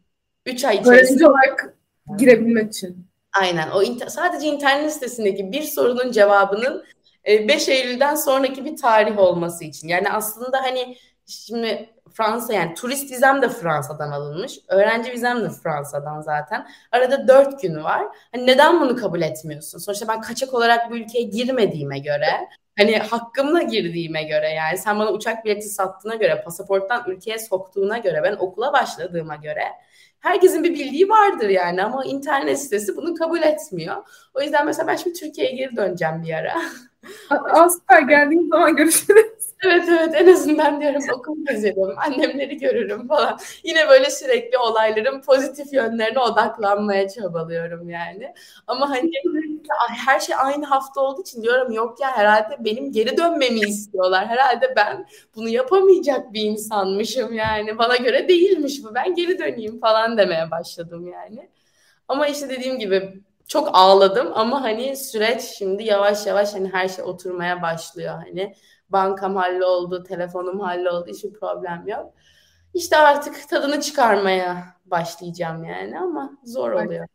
3 0.45 0.65
ay 0.65 0.75
içerisinde. 0.75 0.99
Öğrenci 0.99 1.27
olarak 1.27 1.77
girebilmek 2.17 2.73
için. 2.73 3.07
Aynen. 3.41 3.71
O 3.71 3.83
inter- 3.83 4.09
sadece 4.09 4.47
internet 4.47 4.93
sitesindeki 4.93 5.51
bir 5.51 5.61
sorunun 5.61 6.11
cevabının 6.11 6.83
5 7.27 7.69
e, 7.69 7.73
Eylül'den 7.73 8.15
sonraki 8.15 8.65
bir 8.65 8.75
tarih 8.77 9.19
olması 9.19 9.63
için. 9.63 9.87
Yani 9.87 10.11
aslında 10.11 10.61
hani 10.61 10.97
şimdi 11.25 11.89
Fransa 12.13 12.53
yani 12.53 12.73
turist 12.73 13.11
vizem 13.11 13.41
de 13.41 13.49
Fransa'dan 13.49 14.11
alınmış. 14.11 14.59
Öğrenci 14.67 15.11
vizem 15.11 15.43
de 15.43 15.49
Fransa'dan 15.49 16.21
zaten. 16.21 16.67
Arada 16.91 17.27
dört 17.27 17.61
günü 17.61 17.83
var. 17.83 18.03
Hani 18.31 18.47
neden 18.47 18.81
bunu 18.81 18.95
kabul 18.95 19.21
etmiyorsun? 19.21 19.79
Sonuçta 19.79 20.07
ben 20.07 20.21
kaçak 20.21 20.53
olarak 20.53 20.91
bu 20.91 20.97
ülkeye 20.97 21.23
girmediğime 21.23 21.99
göre 21.99 22.49
hani 22.77 22.97
hakkımla 22.97 23.61
girdiğime 23.61 24.23
göre 24.23 24.49
yani 24.49 24.77
sen 24.77 24.99
bana 24.99 25.11
uçak 25.11 25.45
bileti 25.45 25.69
sattığına 25.69 26.15
göre 26.15 26.41
pasaporttan 26.45 27.03
ülkeye 27.07 27.39
soktuğuna 27.39 27.97
göre 27.97 28.23
ben 28.23 28.35
okula 28.39 28.73
başladığıma 28.73 29.35
göre 29.35 29.63
herkesin 30.19 30.63
bir 30.63 30.73
bildiği 30.73 31.09
vardır 31.09 31.49
yani 31.49 31.83
ama 31.83 32.05
internet 32.05 32.61
sitesi 32.61 32.97
bunu 32.97 33.15
kabul 33.15 33.41
etmiyor. 33.41 33.95
O 34.33 34.41
yüzden 34.41 34.65
mesela 34.65 34.87
ben 34.87 34.95
şimdi 34.95 35.19
Türkiye'ye 35.19 35.55
geri 35.55 35.75
döneceğim 35.75 36.23
bir 36.23 36.33
ara. 36.33 36.53
Süper 37.69 38.01
geldiğim 38.01 38.49
zaman 38.49 38.75
görüşürüz. 38.75 39.52
Evet 39.65 39.83
evet 39.89 40.13
en 40.15 40.27
azından 40.33 40.81
diyorum 40.81 41.01
okul 41.19 41.45
gezerim, 41.45 41.97
annemleri 41.97 42.57
görürüm 42.57 43.07
falan. 43.07 43.39
Yine 43.63 43.89
böyle 43.89 44.09
sürekli 44.09 44.57
olayların 44.57 45.21
pozitif 45.21 45.73
yönlerine 45.73 46.19
odaklanmaya 46.19 47.09
çabalıyorum 47.09 47.89
yani. 47.89 48.33
Ama 48.67 48.89
hani 48.89 49.11
her 50.05 50.19
şey 50.19 50.35
aynı 50.39 50.65
hafta 50.65 51.01
olduğu 51.01 51.21
için 51.21 51.43
diyorum 51.43 51.71
yok 51.71 51.99
ya 52.01 52.17
herhalde 52.17 52.55
benim 52.59 52.91
geri 52.91 53.17
dönmemi 53.17 53.59
istiyorlar. 53.59 54.27
Herhalde 54.27 54.73
ben 54.75 55.05
bunu 55.35 55.49
yapamayacak 55.49 56.33
bir 56.33 56.41
insanmışım 56.41 57.33
yani. 57.33 57.77
Bana 57.77 57.95
göre 57.95 58.27
değilmiş 58.29 58.83
bu. 58.83 58.95
Ben 58.95 59.15
geri 59.15 59.39
döneyim 59.39 59.79
falan 59.79 60.17
demeye 60.17 60.51
başladım 60.51 61.07
yani. 61.07 61.49
Ama 62.07 62.27
işte 62.27 62.49
dediğim 62.49 62.79
gibi 62.79 63.13
çok 63.47 63.69
ağladım 63.73 64.31
ama 64.35 64.61
hani 64.63 64.97
süreç 64.97 65.41
şimdi 65.41 65.83
yavaş 65.83 66.25
yavaş 66.25 66.53
hani 66.53 66.69
her 66.73 66.87
şey 66.87 67.03
oturmaya 67.05 67.61
başlıyor 67.61 68.13
hani 68.15 68.55
bankam 68.93 69.35
halloldu, 69.35 70.03
telefonum 70.03 70.59
halloldu, 70.59 71.07
hiçbir 71.07 71.33
problem 71.33 71.83
yok. 71.87 72.13
İşte 72.73 72.97
artık 72.97 73.49
tadını 73.49 73.81
çıkarmaya 73.81 74.63
başlayacağım 74.85 75.63
yani 75.63 75.99
ama 75.99 76.37
zor 76.43 76.71
oluyor. 76.71 77.07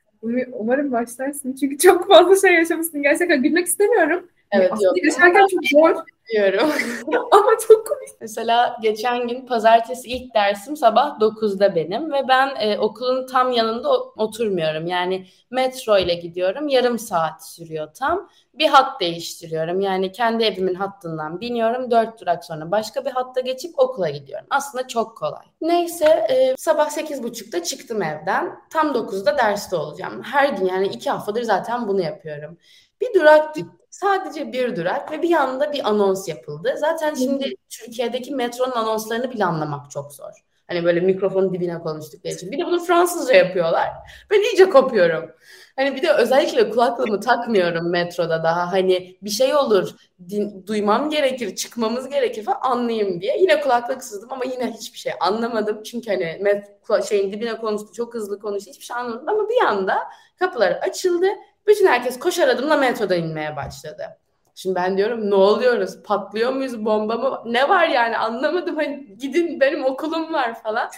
Umarım 0.53 0.93
başlarsın 0.93 1.55
çünkü 1.55 1.79
çok 1.79 2.09
fazla 2.09 2.37
şey 2.49 2.55
yaşamışsın. 2.55 3.03
Gerçekten 3.03 3.43
gülmek 3.43 3.67
istemiyorum. 3.67 4.29
Evet 4.53 4.73
Aslında 4.73 4.89
yok. 4.89 5.05
yaşarken 5.05 5.47
çok 5.47 5.65
zor. 5.67 6.05
Diyorum. 6.33 6.71
Ama 7.33 7.51
çok 7.69 7.87
komik. 7.87 8.09
Mesela 8.21 8.77
geçen 8.83 9.29
gün 9.29 9.47
pazartesi 9.47 10.09
ilk 10.09 10.35
dersim 10.35 10.77
sabah 10.77 11.21
9'da 11.21 11.75
benim 11.75 12.13
ve 12.13 12.29
ben 12.29 12.55
e, 12.61 12.79
okulun 12.79 13.27
tam 13.27 13.53
yanında 13.53 14.03
oturmuyorum. 14.03 14.87
Yani 14.87 15.27
metro 15.51 15.99
ile 15.99 16.15
gidiyorum. 16.15 16.69
Yarım 16.69 16.99
saat 16.99 17.49
sürüyor 17.49 17.89
tam. 17.95 18.29
Bir 18.55 18.69
hat 18.69 19.01
değiştiriyorum. 19.01 19.81
Yani 19.81 20.13
kendi 20.13 20.45
evimin 20.45 20.75
hattından 20.75 21.41
biniyorum. 21.41 21.91
Dört 21.91 22.21
durak 22.21 22.45
sonra 22.45 22.71
başka 22.71 23.05
bir 23.05 23.11
hatta 23.11 23.41
geçip 23.41 23.79
okula 23.79 24.11
gidiyorum. 24.11 24.47
Aslında 24.51 24.89
çok 24.89 25.17
kolay. 25.17 25.45
Neyse 25.61 26.05
e, 26.07 26.55
sabah 26.59 26.91
8.30'da 26.91 27.63
çıktım 27.63 28.03
evden. 28.03 28.61
Tam 28.71 28.95
9'da 28.95 29.39
derste 29.39 29.77
olacağım. 29.77 30.23
Her 30.23 30.49
gün 30.49 30.67
yani 30.67 30.87
iki 30.87 31.11
haftadır 31.11 31.43
zaten 31.43 31.89
bunu 31.89 32.03
yapıyorum. 32.03 32.59
Bir 33.01 33.15
durak 33.15 33.55
Sadece 33.91 34.53
bir 34.53 34.77
durak 34.77 35.13
ve 35.13 35.23
bir 35.23 35.29
yanda 35.29 35.73
bir 35.73 35.89
anons 35.89 36.29
yapıldı. 36.29 36.75
Zaten 36.79 37.15
şimdi 37.15 37.55
Türkiye'deki 37.69 38.35
metronun 38.35 38.73
anonslarını 38.73 39.31
bile 39.31 39.45
anlamak 39.45 39.91
çok 39.91 40.13
zor. 40.13 40.33
Hani 40.69 40.85
böyle 40.85 41.01
mikrofonun 41.01 41.53
dibine 41.55 41.79
konuştukları 41.79 42.35
için. 42.35 42.53
Bir 42.53 42.59
de 42.59 42.67
bunu 42.67 42.85
Fransızca 42.85 43.35
yapıyorlar. 43.35 43.89
Ben 44.31 44.41
iyice 44.43 44.71
kopuyorum. 44.71 45.31
Hani 45.77 45.97
bir 45.97 46.03
de 46.03 46.13
özellikle 46.13 46.71
kulaklığımı 46.71 47.21
takmıyorum 47.21 47.91
metroda 47.91 48.43
daha. 48.45 48.73
Hani 48.73 49.19
bir 49.23 49.31
şey 49.31 49.55
olur, 49.55 49.91
din, 50.29 50.67
duymam 50.67 51.11
gerekir, 51.11 51.57
çıkmamız 51.57 52.09
gerekir 52.09 52.45
falan 52.45 52.59
anlayayım 52.63 53.21
diye. 53.21 53.41
Yine 53.41 53.61
kulaklık 53.61 54.05
sızdım 54.05 54.33
ama 54.33 54.45
yine 54.45 54.73
hiçbir 54.73 54.99
şey 54.99 55.13
anlamadım. 55.21 55.83
Çünkü 55.83 56.11
hani 56.11 56.39
met, 56.41 56.65
şeyin 57.09 57.33
dibine 57.33 57.57
konuştu, 57.57 57.93
çok 57.93 58.15
hızlı 58.15 58.39
konuştu, 58.41 58.71
hiçbir 58.71 58.85
şey 58.85 58.97
anlamadım. 58.97 59.29
Ama 59.29 59.49
bir 59.49 59.67
anda 59.67 59.99
kapılar 60.39 60.73
açıldı 60.73 61.27
Bütün 61.69 61.87
herkes 61.87 62.19
koşar 62.19 62.49
adımla 62.49 62.77
metrodan 62.77 63.19
inmeye 63.19 63.57
başladı. 63.57 64.19
Şimdi 64.55 64.75
ben 64.75 64.97
diyorum 64.99 65.31
ne 65.31 65.35
oluyoruz? 65.35 66.03
Patlıyor 66.03 66.53
muyuz? 66.53 66.85
Bomba 66.85 67.17
mı? 67.17 67.43
Ne 67.47 67.69
var 67.69 67.89
yani 67.89 68.19
anlamadım. 68.19 68.77
Hani 68.77 69.17
gidin 69.19 69.61
benim 69.61 69.85
okulum 69.85 70.33
var 70.33 70.63
falan. 70.63 70.89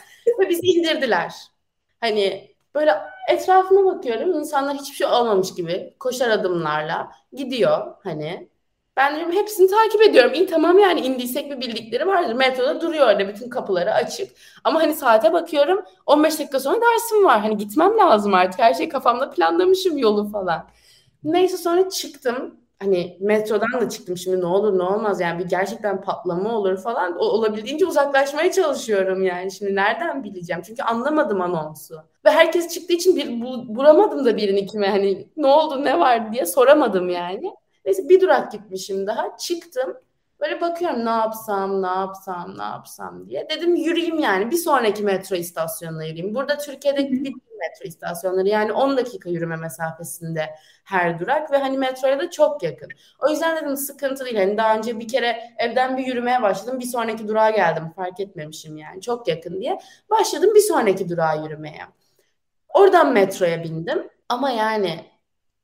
Ve 0.40 0.48
bizi 0.48 0.66
indirdiler. 0.66 1.34
Hani 2.00 2.54
böyle 2.74 2.96
etrafıma 3.28 3.94
bakıyorum. 3.94 4.34
insanlar 4.34 4.76
hiçbir 4.76 4.96
şey 4.96 5.06
olmamış 5.06 5.54
gibi 5.54 5.94
koşar 6.00 6.30
adımlarla 6.30 7.10
gidiyor 7.32 7.94
hani. 8.04 8.49
Ben 9.00 9.16
diyorum 9.16 9.32
hepsini 9.32 9.70
takip 9.70 10.02
ediyorum. 10.02 10.34
İyi 10.34 10.46
tamam 10.46 10.78
yani 10.78 11.00
indiysek 11.00 11.50
bir 11.50 11.60
bildikleri 11.60 12.06
vardır. 12.06 12.34
Metroda 12.34 12.80
duruyor 12.80 13.06
orada 13.08 13.28
bütün 13.28 13.50
kapıları 13.50 13.94
açık. 13.94 14.32
Ama 14.64 14.82
hani 14.82 14.94
saate 14.94 15.32
bakıyorum 15.32 15.84
15 16.06 16.38
dakika 16.38 16.60
sonra 16.60 16.76
dersim 16.80 17.24
var. 17.24 17.40
Hani 17.40 17.56
gitmem 17.56 17.98
lazım 17.98 18.34
artık. 18.34 18.60
Her 18.60 18.74
şeyi 18.74 18.88
kafamda 18.88 19.30
planlamışım 19.30 19.98
yolu 19.98 20.30
falan. 20.30 20.66
Neyse 21.24 21.56
sonra 21.56 21.90
çıktım 21.90 22.54
hani 22.78 23.16
metrodan 23.20 23.80
da 23.80 23.88
çıktım 23.88 24.16
şimdi 24.16 24.40
ne 24.40 24.46
olur 24.46 24.78
ne 24.78 24.82
olmaz 24.82 25.20
yani 25.20 25.38
bir 25.38 25.48
gerçekten 25.48 26.00
patlama 26.00 26.54
olur 26.58 26.76
falan 26.82 27.16
o, 27.18 27.24
olabildiğince 27.24 27.86
uzaklaşmaya 27.86 28.52
çalışıyorum 28.52 29.22
yani 29.22 29.52
şimdi 29.52 29.74
nereden 29.74 30.24
bileceğim 30.24 30.62
çünkü 30.62 30.82
anlamadım 30.82 31.40
anonsu 31.40 31.94
ve 32.24 32.30
herkes 32.30 32.74
çıktığı 32.74 32.92
için 32.92 33.16
bir 33.16 33.40
bu, 33.40 33.76
bulamadım 33.76 34.24
da 34.24 34.36
birini 34.36 34.66
kime 34.66 34.88
hani 34.90 35.28
ne 35.36 35.46
oldu 35.46 35.84
ne 35.84 35.98
var 35.98 36.32
diye 36.32 36.46
soramadım 36.46 37.08
yani 37.08 37.52
neyse 37.84 38.08
bir 38.08 38.20
durak 38.20 38.52
gitmişim 38.52 39.06
daha 39.06 39.36
çıktım 39.36 39.96
Böyle 40.40 40.60
bakıyorum 40.60 41.04
ne 41.04 41.10
yapsam, 41.10 41.82
ne 41.82 41.86
yapsam, 41.86 42.58
ne 42.58 42.62
yapsam 42.62 43.26
diye. 43.28 43.48
Dedim 43.50 43.76
yürüyeyim 43.76 44.18
yani 44.18 44.50
bir 44.50 44.56
sonraki 44.56 45.02
metro 45.02 45.36
istasyonuna 45.36 46.04
yürüyeyim. 46.04 46.34
Burada 46.34 46.58
Türkiye'de 46.58 47.10
bütün 47.10 47.42
metro 47.58 47.84
istasyonları 47.84 48.48
yani 48.48 48.72
10 48.72 48.96
dakika 48.96 49.30
yürüme 49.30 49.56
mesafesinde 49.56 50.54
her 50.84 51.20
durak 51.20 51.52
ve 51.52 51.58
hani 51.58 51.78
metroya 51.78 52.18
da 52.18 52.30
çok 52.30 52.62
yakın. 52.62 52.88
O 53.18 53.30
yüzden 53.30 53.56
dedim 53.56 53.76
sıkıntı 53.76 54.24
değil. 54.24 54.36
Hani 54.36 54.56
daha 54.56 54.76
önce 54.76 55.00
bir 55.00 55.08
kere 55.08 55.40
evden 55.58 55.96
bir 55.98 56.06
yürümeye 56.06 56.42
başladım. 56.42 56.80
Bir 56.80 56.84
sonraki 56.84 57.28
durağa 57.28 57.50
geldim. 57.50 57.90
Fark 57.96 58.20
etmemişim 58.20 58.76
yani. 58.76 59.00
Çok 59.00 59.28
yakın 59.28 59.60
diye. 59.60 59.78
Başladım 60.10 60.50
bir 60.54 60.60
sonraki 60.60 61.08
durağa 61.08 61.34
yürümeye. 61.34 61.82
Oradan 62.68 63.12
metroya 63.12 63.64
bindim. 63.64 64.08
Ama 64.28 64.50
yani 64.50 65.04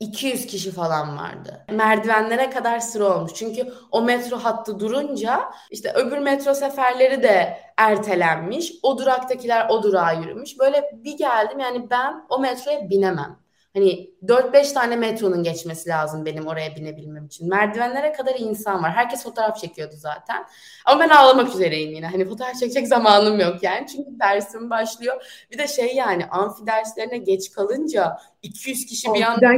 200 0.01 0.47
kişi 0.47 0.71
falan 0.71 1.19
vardı. 1.19 1.65
Merdivenlere 1.71 2.51
kadar 2.51 2.81
sıra 2.81 3.17
olmuş. 3.17 3.35
Çünkü 3.35 3.73
o 3.93 4.03
metro 4.03 4.37
hattı 4.37 4.81
durunca 4.81 5.51
işte 5.71 5.93
öbür 5.93 6.19
metro 6.19 6.55
seferleri 6.55 7.23
de 7.23 7.59
ertelenmiş. 7.77 8.73
O 8.83 8.99
duraktakiler 8.99 9.69
o 9.69 9.83
durağa 9.83 10.13
yürümüş. 10.13 10.59
Böyle 10.59 10.91
bir 10.93 11.17
geldim 11.17 11.59
yani 11.59 11.91
ben 11.91 12.27
o 12.29 12.39
metroya 12.39 12.91
binemem. 12.91 13.47
Hani 13.77 14.11
4-5 14.23 14.75
tane 14.75 14.97
metronun 14.97 15.43
geçmesi 15.43 15.89
lazım 15.89 16.27
benim 16.27 16.47
oraya 16.47 16.77
binebilmem 16.77 17.27
için. 17.27 17.49
Merdivenlere 17.49 18.13
kadar 18.13 18.35
insan 18.39 18.83
var. 18.83 18.93
Herkes 18.93 19.23
fotoğraf 19.23 19.61
çekiyordu 19.61 19.95
zaten. 19.97 20.47
Ama 20.87 21.01
ben 21.01 21.09
ağlamak 21.09 21.55
üzereyim 21.55 21.93
yine. 21.93 22.07
Hani 22.07 22.25
fotoğraf 22.29 22.55
çekecek 22.61 22.89
zamanım 22.89 23.41
yok 23.41 23.63
yani. 23.63 23.87
Çünkü 23.87 24.21
dersim 24.21 24.71
başlıyor. 24.71 25.47
Bir 25.53 25.59
de 25.59 25.69
şey 25.69 25.95
yani 25.95 26.27
amfi 26.27 26.67
derslerine 26.67 27.19
geç 27.19 27.53
kalınca 27.53 28.19
200 28.43 28.87
kişi 28.87 29.15
bir 29.15 29.23
anda 29.23 29.49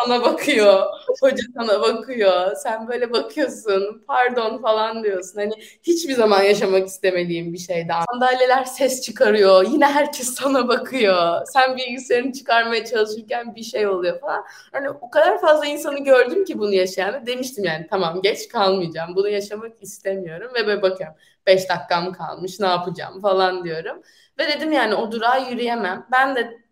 sana 0.00 0.22
bakıyor. 0.22 0.84
Hoca 1.20 1.42
sana 1.56 1.80
bakıyor. 1.80 2.56
Sen 2.56 2.88
böyle 2.88 3.12
bakıyorsun. 3.12 4.04
Pardon 4.06 4.62
falan 4.62 5.04
diyorsun. 5.04 5.40
Hani 5.40 5.52
hiçbir 5.82 6.14
zaman 6.14 6.42
yaşamak 6.42 6.86
istemediğim 6.86 7.52
bir 7.52 7.58
şeydi. 7.58 7.92
Sandalyeler 8.12 8.64
ses 8.64 9.02
çıkarıyor. 9.02 9.64
Yine 9.70 9.86
herkes 9.86 10.34
sana 10.34 10.68
bakıyor. 10.68 11.40
Sen 11.46 11.76
bilgisayarını 11.76 12.32
çıkarmaya 12.32 12.84
çalışırken 12.84 13.54
bir 13.54 13.62
şey 13.62 13.86
oluyor 13.86 14.20
falan. 14.20 14.44
Hani 14.72 14.90
o 14.90 15.10
kadar 15.10 15.40
fazla 15.40 15.66
insanı 15.66 15.98
gördüm 16.04 16.44
ki 16.44 16.58
bunu 16.58 16.74
yaşayan. 16.74 17.26
Demiştim 17.26 17.64
yani 17.64 17.86
tamam 17.90 18.22
geç 18.22 18.48
kalmayacağım. 18.48 19.16
Bunu 19.16 19.28
yaşamak 19.28 19.72
istemiyorum. 19.82 20.50
Ve 20.54 20.66
böyle 20.66 20.82
bakıyorum. 20.82 21.16
5 21.46 21.68
dakikam 21.68 22.12
kalmış 22.12 22.60
ne 22.60 22.66
yapacağım 22.66 23.20
falan 23.20 23.64
diyorum. 23.64 24.02
Ve 24.38 24.48
dedim 24.48 24.72
yani 24.72 24.94
o 24.94 25.12
durağa 25.12 25.36
yürüyemem. 25.36 26.06
Ben 26.12 26.36
de 26.36 26.63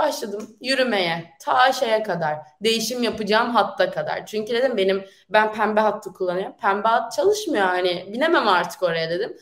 başladım 0.00 0.56
yürümeye 0.60 1.30
ta 1.40 1.72
şeye 1.72 2.02
kadar 2.02 2.36
değişim 2.60 3.02
yapacağım 3.02 3.50
hatta 3.50 3.90
kadar. 3.90 4.26
Çünkü 4.26 4.54
dedim 4.54 4.76
benim 4.76 5.04
ben 5.30 5.52
pembe 5.52 5.80
hattı 5.80 6.12
kullanıyorum. 6.12 6.56
Pembe 6.56 6.88
hat 6.88 7.12
çalışmıyor 7.12 7.66
hani 7.66 8.10
binemem 8.12 8.48
artık 8.48 8.82
oraya 8.82 9.10
dedim. 9.10 9.36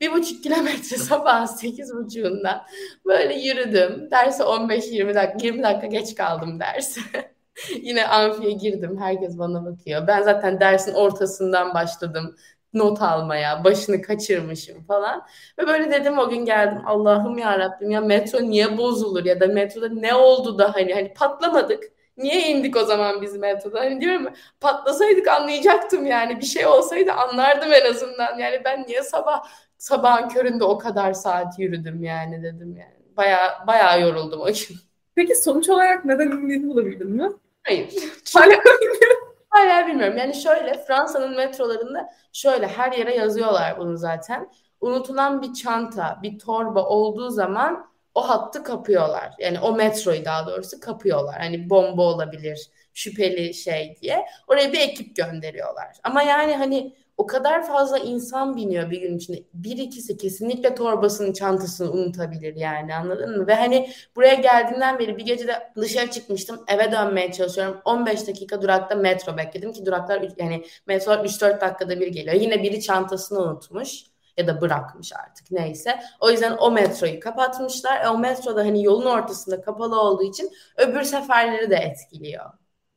Bir 0.00 0.12
buçuk 0.12 0.42
kilometre 0.42 0.96
sabah 1.10 1.46
sekiz 1.46 1.94
buçuğunda 1.94 2.66
böyle 3.06 3.34
yürüdüm. 3.34 4.10
Derse 4.10 4.42
15-20 4.42 5.14
dakika 5.14 5.46
20 5.46 5.62
dakika 5.62 5.86
geç 5.86 6.14
kaldım 6.14 6.60
derse. 6.60 7.00
Yine 7.82 8.06
amfiye 8.06 8.52
girdim. 8.52 8.98
Herkes 9.00 9.38
bana 9.38 9.64
bakıyor. 9.64 10.06
Ben 10.06 10.22
zaten 10.22 10.60
dersin 10.60 10.94
ortasından 10.94 11.74
başladım 11.74 12.36
not 12.74 13.02
almaya, 13.02 13.64
başını 13.64 14.02
kaçırmışım 14.02 14.84
falan. 14.84 15.26
Ve 15.58 15.66
böyle 15.66 15.90
dedim 15.92 16.18
o 16.18 16.28
gün 16.28 16.44
geldim 16.44 16.82
Allah'ım 16.86 17.38
ya 17.38 17.58
Rabbim 17.58 17.90
ya 17.90 18.00
metro 18.00 18.42
niye 18.42 18.78
bozulur 18.78 19.24
ya 19.24 19.40
da 19.40 19.46
metroda 19.46 19.88
ne 19.88 20.14
oldu 20.14 20.58
da 20.58 20.74
hani 20.74 20.94
hani 20.94 21.14
patlamadık. 21.14 21.84
Niye 22.16 22.48
indik 22.48 22.76
o 22.76 22.84
zaman 22.84 23.22
biz 23.22 23.36
metroda? 23.36 23.80
Hani 23.80 24.00
diyorum 24.00 24.28
patlasaydık 24.60 25.28
anlayacaktım 25.28 26.06
yani. 26.06 26.40
Bir 26.40 26.46
şey 26.46 26.66
olsaydı 26.66 27.12
anlardım 27.12 27.72
en 27.72 27.90
azından. 27.90 28.38
Yani 28.38 28.62
ben 28.64 28.84
niye 28.86 29.02
sabah 29.02 29.44
sabahın 29.78 30.28
köründe 30.28 30.64
o 30.64 30.78
kadar 30.78 31.12
saat 31.12 31.58
yürüdüm 31.58 32.02
yani 32.02 32.42
dedim 32.42 32.76
yani. 32.76 33.16
Baya 33.16 33.64
baya 33.66 33.96
yoruldum 33.96 34.40
o 34.40 34.46
gün. 34.46 34.76
Peki 35.14 35.34
sonuç 35.34 35.68
olarak 35.68 36.04
neden 36.04 36.30
indiğini 36.30 36.68
bulabildin 36.68 37.10
mi? 37.10 37.28
Hayır. 37.62 37.94
Hala 38.34 38.54
Hala 39.54 39.86
bilmiyorum. 39.86 40.18
Yani 40.18 40.34
şöyle 40.34 40.84
Fransa'nın 40.84 41.36
metrolarında 41.36 42.10
şöyle 42.32 42.66
her 42.66 42.92
yere 42.92 43.16
yazıyorlar 43.16 43.78
bunu 43.78 43.96
zaten. 43.96 44.50
Unutulan 44.80 45.42
bir 45.42 45.52
çanta, 45.54 46.18
bir 46.22 46.38
torba 46.38 46.82
olduğu 46.88 47.30
zaman 47.30 47.86
o 48.14 48.28
hattı 48.28 48.62
kapıyorlar. 48.62 49.34
Yani 49.38 49.60
o 49.60 49.72
metroyu 49.76 50.24
daha 50.24 50.46
doğrusu 50.46 50.80
kapıyorlar. 50.80 51.34
Hani 51.38 51.70
bomba 51.70 52.02
olabilir, 52.02 52.70
şüpheli 52.94 53.54
şey 53.54 53.96
diye. 54.02 54.26
Oraya 54.48 54.72
bir 54.72 54.80
ekip 54.80 55.16
gönderiyorlar. 55.16 55.96
Ama 56.04 56.22
yani 56.22 56.54
hani 56.56 56.96
o 57.16 57.26
kadar 57.26 57.66
fazla 57.66 57.98
insan 57.98 58.56
biniyor 58.56 58.90
bir 58.90 59.00
gün 59.00 59.16
içinde. 59.16 59.42
Bir 59.54 59.76
ikisi 59.78 60.16
kesinlikle 60.16 60.74
torbasının 60.74 61.32
çantasını 61.32 61.92
unutabilir 61.92 62.56
yani 62.56 62.94
anladın 62.94 63.38
mı? 63.38 63.46
Ve 63.46 63.54
hani 63.54 63.90
buraya 64.16 64.34
geldiğinden 64.34 64.98
beri 64.98 65.16
bir 65.16 65.24
gece 65.24 65.46
de 65.48 65.72
dışarı 65.76 66.10
çıkmıştım. 66.10 66.64
Eve 66.68 66.92
dönmeye 66.92 67.32
çalışıyorum. 67.32 67.80
15 67.84 68.26
dakika 68.26 68.62
durakta 68.62 68.94
metro 68.94 69.36
bekledim 69.36 69.72
ki 69.72 69.86
duraklar 69.86 70.28
yani 70.38 70.64
metrolar 70.86 71.24
3-4 71.24 71.60
dakikada 71.60 72.00
bir 72.00 72.08
geliyor. 72.08 72.34
Yine 72.34 72.62
biri 72.62 72.80
çantasını 72.80 73.38
unutmuş 73.42 74.04
ya 74.36 74.46
da 74.46 74.60
bırakmış 74.60 75.12
artık 75.12 75.50
neyse. 75.50 76.00
O 76.20 76.30
yüzden 76.30 76.56
o 76.56 76.70
metroyu 76.70 77.20
kapatmışlar. 77.20 78.04
E, 78.04 78.08
o 78.08 78.18
metroda 78.18 78.60
hani 78.60 78.84
yolun 78.84 79.06
ortasında 79.06 79.60
kapalı 79.60 80.00
olduğu 80.00 80.22
için 80.22 80.50
öbür 80.76 81.02
seferleri 81.02 81.70
de 81.70 81.76
etkiliyor. 81.76 82.44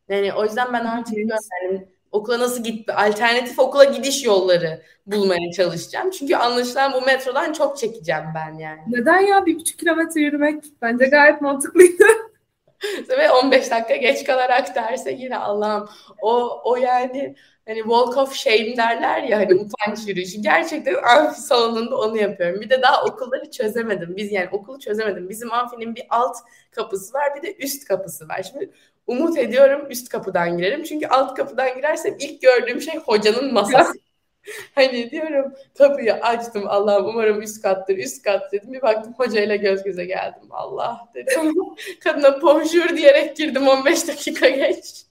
Yani 0.10 0.34
o 0.34 0.44
yüzden 0.44 0.74
ben 0.74 0.86
artık 0.86 1.18
yani 1.18 1.88
okula 2.12 2.40
nasıl 2.40 2.64
git 2.64 2.90
alternatif 2.90 3.60
okula 3.60 3.84
gidiş 3.84 4.26
yolları 4.26 4.82
bulmaya 5.06 5.52
çalışacağım. 5.52 6.10
Çünkü 6.10 6.36
anlaşılan 6.36 6.94
bu 6.94 7.02
metrodan 7.02 7.54
çok 7.54 7.78
çekeceğim 7.78 8.24
ben 8.36 8.58
yani. 8.58 8.82
Neden 8.88 9.22
ya 9.22 9.46
bir 9.46 9.56
buçuk 9.56 9.80
kilometre 9.80 10.22
yürümek 10.22 10.64
bence 10.82 11.06
gayet 11.06 11.42
mantıklıydı. 11.42 12.04
Ve 13.10 13.32
15 13.32 13.72
dakika 13.72 13.96
geç 13.96 14.24
kalarak 14.24 14.76
derse 14.76 15.12
yine 15.12 15.38
Allah'ım 15.38 15.90
o 16.22 16.62
o 16.64 16.76
yani 16.76 17.36
hani 17.68 17.78
walk 17.78 18.18
of 18.18 18.36
shame 18.36 18.78
derler 18.78 19.24
ya 19.24 19.40
hani 19.40 19.54
utanç 19.56 20.08
yürüyüşü. 20.08 20.42
Gerçekten 20.42 20.96
amfi 21.04 21.42
salonunda 21.42 21.98
onu 21.98 22.18
yapıyorum. 22.18 22.62
Bir 22.62 22.70
de 22.70 22.82
daha 22.82 23.04
okulları 23.04 23.52
çözemedim. 23.52 24.16
Biz 24.18 24.32
yani 24.32 24.50
okulu 24.52 24.80
çözemedim. 24.80 25.30
Bizim 25.30 25.54
amfinin 25.54 25.96
bir 25.96 26.04
alt 26.10 26.38
kapısı 26.72 27.14
var 27.14 27.36
bir 27.36 27.42
de 27.42 27.56
üst 27.56 27.86
kapısı 27.88 28.28
var. 28.28 28.44
Şimdi 28.52 28.72
umut 29.08 29.38
ediyorum 29.38 29.88
üst 29.90 30.10
kapıdan 30.10 30.58
girerim. 30.58 30.84
Çünkü 30.84 31.08
alt 31.08 31.34
kapıdan 31.34 31.76
girersem 31.76 32.16
ilk 32.20 32.42
gördüğüm 32.42 32.82
şey 32.82 32.98
hocanın 32.98 33.54
masası. 33.54 33.94
hani 34.76 35.12
diyorum 35.12 35.54
kapıyı 35.78 36.14
açtım 36.14 36.64
Allah'ım 36.68 37.06
umarım 37.06 37.42
üst 37.42 37.62
kattır 37.62 37.98
üst 37.98 38.24
kat 38.24 38.52
dedim. 38.52 38.74
Bir 38.74 38.82
baktım 38.82 39.14
hocayla 39.18 39.56
göz 39.56 39.84
göze 39.84 40.06
geldim. 40.06 40.48
Allah 40.50 41.00
dedim. 41.14 41.54
Kadına 42.04 42.42
bonjour 42.42 42.98
diyerek 42.98 43.38
girdim 43.38 43.68
15 43.68 44.08
dakika 44.08 44.50
geç. 44.50 45.08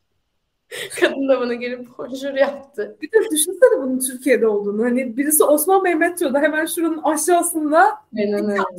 Kadın 1.00 1.28
da 1.28 1.40
bana 1.40 1.54
gelip 1.54 1.98
bonjour 1.98 2.34
yaptı. 2.34 2.96
Bir 3.02 3.12
de 3.12 3.30
düşünsene 3.30 3.82
bunun 3.82 3.98
Türkiye'de 3.98 4.46
olduğunu. 4.46 4.84
Hani 4.84 5.16
birisi 5.16 5.44
Osman 5.44 5.84
Bey 5.84 5.94
metroda 5.94 6.40
hemen 6.40 6.66
şuranın 6.66 7.02
aşağısında 7.02 7.86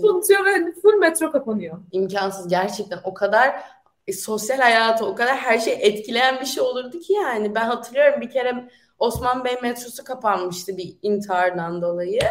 unutuyor 0.04 0.46
ve 0.46 0.52
hani 0.52 0.74
full 0.82 0.94
metro 0.94 1.32
kapanıyor. 1.32 1.78
İmkansız 1.92 2.48
gerçekten 2.48 3.00
o 3.04 3.14
kadar 3.14 3.54
e, 4.08 4.14
sosyal 4.14 4.58
hayatı 4.58 5.06
o 5.06 5.16
kadar 5.16 5.38
her 5.38 5.60
şey 5.60 5.78
etkileyen 5.82 6.40
bir 6.42 6.46
şey 6.46 6.64
olurdu 6.64 7.00
ki 7.00 7.14
yani. 7.14 7.56
Ben 7.56 7.66
hatırlıyorum 7.66 8.22
bir 8.22 8.30
kere 8.30 8.70
Osman 9.00 9.46
Bey 9.46 9.56
metrosu 9.62 10.04
kapanmıştı 10.04 10.78
bir 10.78 10.98
intihardan 11.02 11.82
dolayı. 11.82 12.22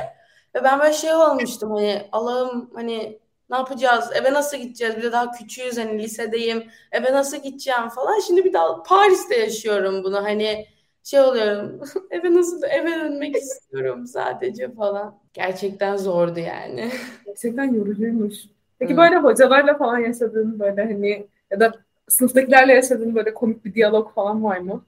Ve 0.55 0.65
ben 0.65 0.81
böyle 0.81 0.93
şey 0.93 1.15
olmuştum 1.15 1.71
hani 1.71 2.09
Allah'ım 2.13 2.71
hani 2.75 3.19
Ne 3.51 3.57
yapacağız? 3.57 4.11
Eve 4.15 4.33
nasıl 4.33 4.57
gideceğiz? 4.57 4.97
Bir 4.97 5.03
de 5.03 5.13
daha 5.13 5.31
küçüğüz 5.31 5.79
hani 5.79 6.03
lisedeyim. 6.03 6.65
Eve 6.93 7.13
nasıl 7.13 7.37
gideceğim 7.37 7.89
falan. 7.89 8.21
Şimdi 8.21 8.45
bir 8.45 8.53
daha 8.53 8.83
Paris'te 8.83 9.37
yaşıyorum 9.37 10.05
bunu. 10.05 10.25
Hani 10.25 10.67
şey 11.05 11.21
oluyorum. 11.21 11.81
eve 12.11 12.35
nasıl 12.35 12.63
eve 12.63 12.95
dönmek 12.95 13.37
istiyorum 13.37 14.07
sadece 14.07 14.73
falan. 14.73 15.19
Gerçekten 15.35 15.97
zordu 15.97 16.41
yani. 16.41 16.91
Gerçekten 17.27 17.75
yorucuymuş. 17.75 18.37
Peki 18.79 18.91
hmm. 18.91 18.99
böyle 18.99 19.17
hocalarla 19.17 19.79
falan 19.79 19.99
yaşadığın 19.99 20.61
böyle 20.61 20.85
hani 20.85 21.27
ya 21.51 21.61
da 21.61 21.73
sınıftakilerle 22.09 22.73
yaşadığın 22.73 23.15
böyle 23.15 23.35
komik 23.35 23.65
bir 23.65 23.75
diyalog 23.75 24.15
falan 24.15 24.45
var 24.45 24.59
mı? 24.59 24.85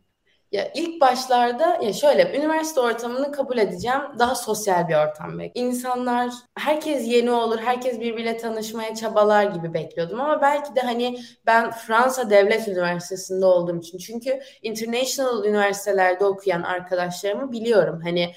Ya 0.53 0.73
ilk 0.75 1.01
başlarda 1.01 1.79
ya 1.83 1.93
şöyle 1.93 2.39
üniversite 2.39 2.81
ortamını 2.81 3.33
kabul 3.33 3.59
edeceğim. 3.59 4.01
Daha 4.19 4.35
sosyal 4.35 4.89
bir 4.89 4.95
ortam 4.95 5.39
bek. 5.39 5.53
İnsanlar 5.55 6.33
herkes 6.55 7.09
yeni 7.09 7.31
olur, 7.31 7.59
herkes 7.59 8.01
birbiriyle 8.01 8.37
tanışmaya 8.37 8.95
çabalar 8.95 9.45
gibi 9.45 9.75
bekliyordum 9.75 10.21
ama 10.21 10.43
belki 10.43 10.75
de 10.77 10.81
hani 10.81 11.21
ben 11.47 11.71
Fransa 11.71 12.31
Devlet 12.31 12.69
Üniversitesi'nde 12.69 13.47
olduğum 13.47 13.79
için 13.79 13.99
çünkü 13.99 14.41
international 14.63 15.45
üniversitelerde 15.45 16.25
okuyan 16.25 16.63
arkadaşlarımı 16.63 17.53
biliyorum. 17.53 18.01
Hani 18.05 18.33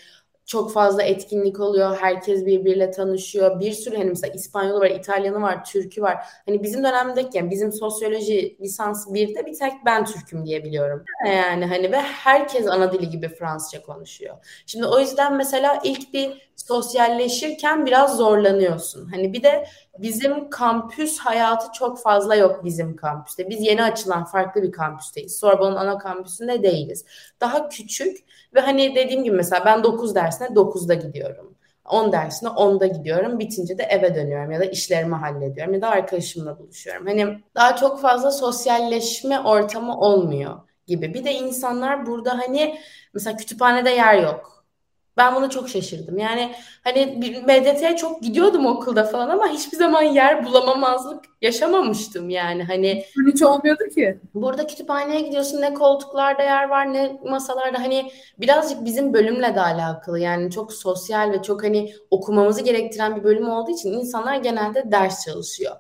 çok 0.51 0.73
fazla 0.73 1.03
etkinlik 1.03 1.59
oluyor. 1.59 1.97
Herkes 1.97 2.45
birbiriyle 2.45 2.91
tanışıyor. 2.91 3.59
Bir 3.59 3.71
sürü 3.71 3.97
hani 3.97 4.09
mesela 4.09 4.33
İspanyolu 4.33 4.79
var, 4.79 4.89
İtalyanı 4.89 5.41
var, 5.41 5.65
Türkü 5.65 6.01
var. 6.01 6.17
Hani 6.45 6.63
bizim 6.63 6.83
dönemdeki 6.83 7.37
yani 7.37 7.51
bizim 7.51 7.71
sosyoloji 7.71 8.57
lisans 8.61 9.07
1'de 9.07 9.45
bir 9.45 9.59
tek 9.59 9.73
ben 9.85 10.05
Türk'üm 10.05 10.45
diye 10.45 10.63
biliyorum. 10.63 11.03
Yani 11.27 11.65
hani 11.65 11.91
ve 11.91 11.97
herkes 12.01 12.67
ana 12.67 12.93
dili 12.93 13.09
gibi 13.09 13.27
Fransızca 13.27 13.81
konuşuyor. 13.81 14.37
Şimdi 14.65 14.85
o 14.85 14.99
yüzden 14.99 15.35
mesela 15.35 15.79
ilk 15.83 16.13
bir 16.13 16.50
sosyalleşirken 16.67 17.85
biraz 17.85 18.17
zorlanıyorsun. 18.17 19.05
Hani 19.07 19.33
bir 19.33 19.43
de 19.43 19.67
bizim 19.97 20.49
kampüs 20.49 21.19
hayatı 21.19 21.71
çok 21.71 21.99
fazla 21.99 22.35
yok 22.35 22.63
bizim 22.63 22.95
kampüste. 22.95 23.49
Biz 23.49 23.61
yeni 23.61 23.83
açılan 23.83 24.25
farklı 24.25 24.63
bir 24.63 24.71
kampüsteyiz. 24.71 25.39
Sorbonne'un 25.39 25.75
ana 25.75 25.97
kampüsünde 25.97 26.63
değiliz. 26.63 27.05
Daha 27.41 27.69
küçük 27.69 28.17
ve 28.55 28.59
hani 28.59 28.95
dediğim 28.95 29.23
gibi 29.23 29.35
mesela 29.35 29.65
ben 29.65 29.83
9 29.83 30.15
dersine 30.15 30.47
9'da 30.47 30.93
gidiyorum. 30.93 31.55
10 31.85 32.11
dersine 32.11 32.49
10'da 32.49 32.87
gidiyorum. 32.87 33.39
Bitince 33.39 33.77
de 33.77 33.83
eve 33.83 34.15
dönüyorum 34.15 34.51
ya 34.51 34.59
da 34.59 34.65
işlerimi 34.65 35.15
hallediyorum 35.15 35.73
ya 35.73 35.81
da 35.81 35.89
arkadaşımla 35.89 36.59
buluşuyorum. 36.59 37.07
Hani 37.07 37.39
daha 37.55 37.75
çok 37.75 38.01
fazla 38.01 38.31
sosyalleşme 38.31 39.39
ortamı 39.39 39.99
olmuyor 39.99 40.59
gibi. 40.87 41.13
Bir 41.13 41.23
de 41.23 41.33
insanlar 41.33 42.05
burada 42.05 42.37
hani 42.37 42.79
mesela 43.13 43.37
kütüphanede 43.37 43.89
yer 43.89 44.23
yok 44.23 44.60
ben 45.17 45.35
bunu 45.35 45.49
çok 45.49 45.69
şaşırdım. 45.69 46.17
Yani 46.17 46.51
hani 46.83 47.21
bir 47.21 47.43
MDT'ye 47.43 47.95
çok 47.95 48.21
gidiyordum 48.23 48.65
okulda 48.65 49.03
falan 49.03 49.29
ama 49.29 49.47
hiçbir 49.47 49.77
zaman 49.77 50.01
yer 50.01 50.45
bulamamazlık 50.45 51.25
yaşamamıştım 51.41 52.29
yani. 52.29 52.63
Hani 52.63 53.05
hiç 53.27 53.41
olmuyordu 53.43 53.83
ki. 53.95 54.19
Burada 54.33 54.67
kütüphaneye 54.67 55.21
gidiyorsun 55.21 55.61
ne 55.61 55.73
koltuklarda 55.73 56.43
yer 56.43 56.69
var 56.69 56.93
ne 56.93 57.19
masalarda 57.25 57.79
hani 57.79 58.11
birazcık 58.37 58.85
bizim 58.85 59.13
bölümle 59.13 59.55
de 59.55 59.61
alakalı. 59.61 60.19
Yani 60.19 60.51
çok 60.51 60.73
sosyal 60.73 61.31
ve 61.31 61.41
çok 61.41 61.63
hani 61.63 61.93
okumamızı 62.11 62.61
gerektiren 62.61 63.15
bir 63.15 63.23
bölüm 63.23 63.49
olduğu 63.49 63.71
için 63.71 63.93
insanlar 63.93 64.35
genelde 64.35 64.91
ders 64.91 65.25
çalışıyor. 65.25 65.75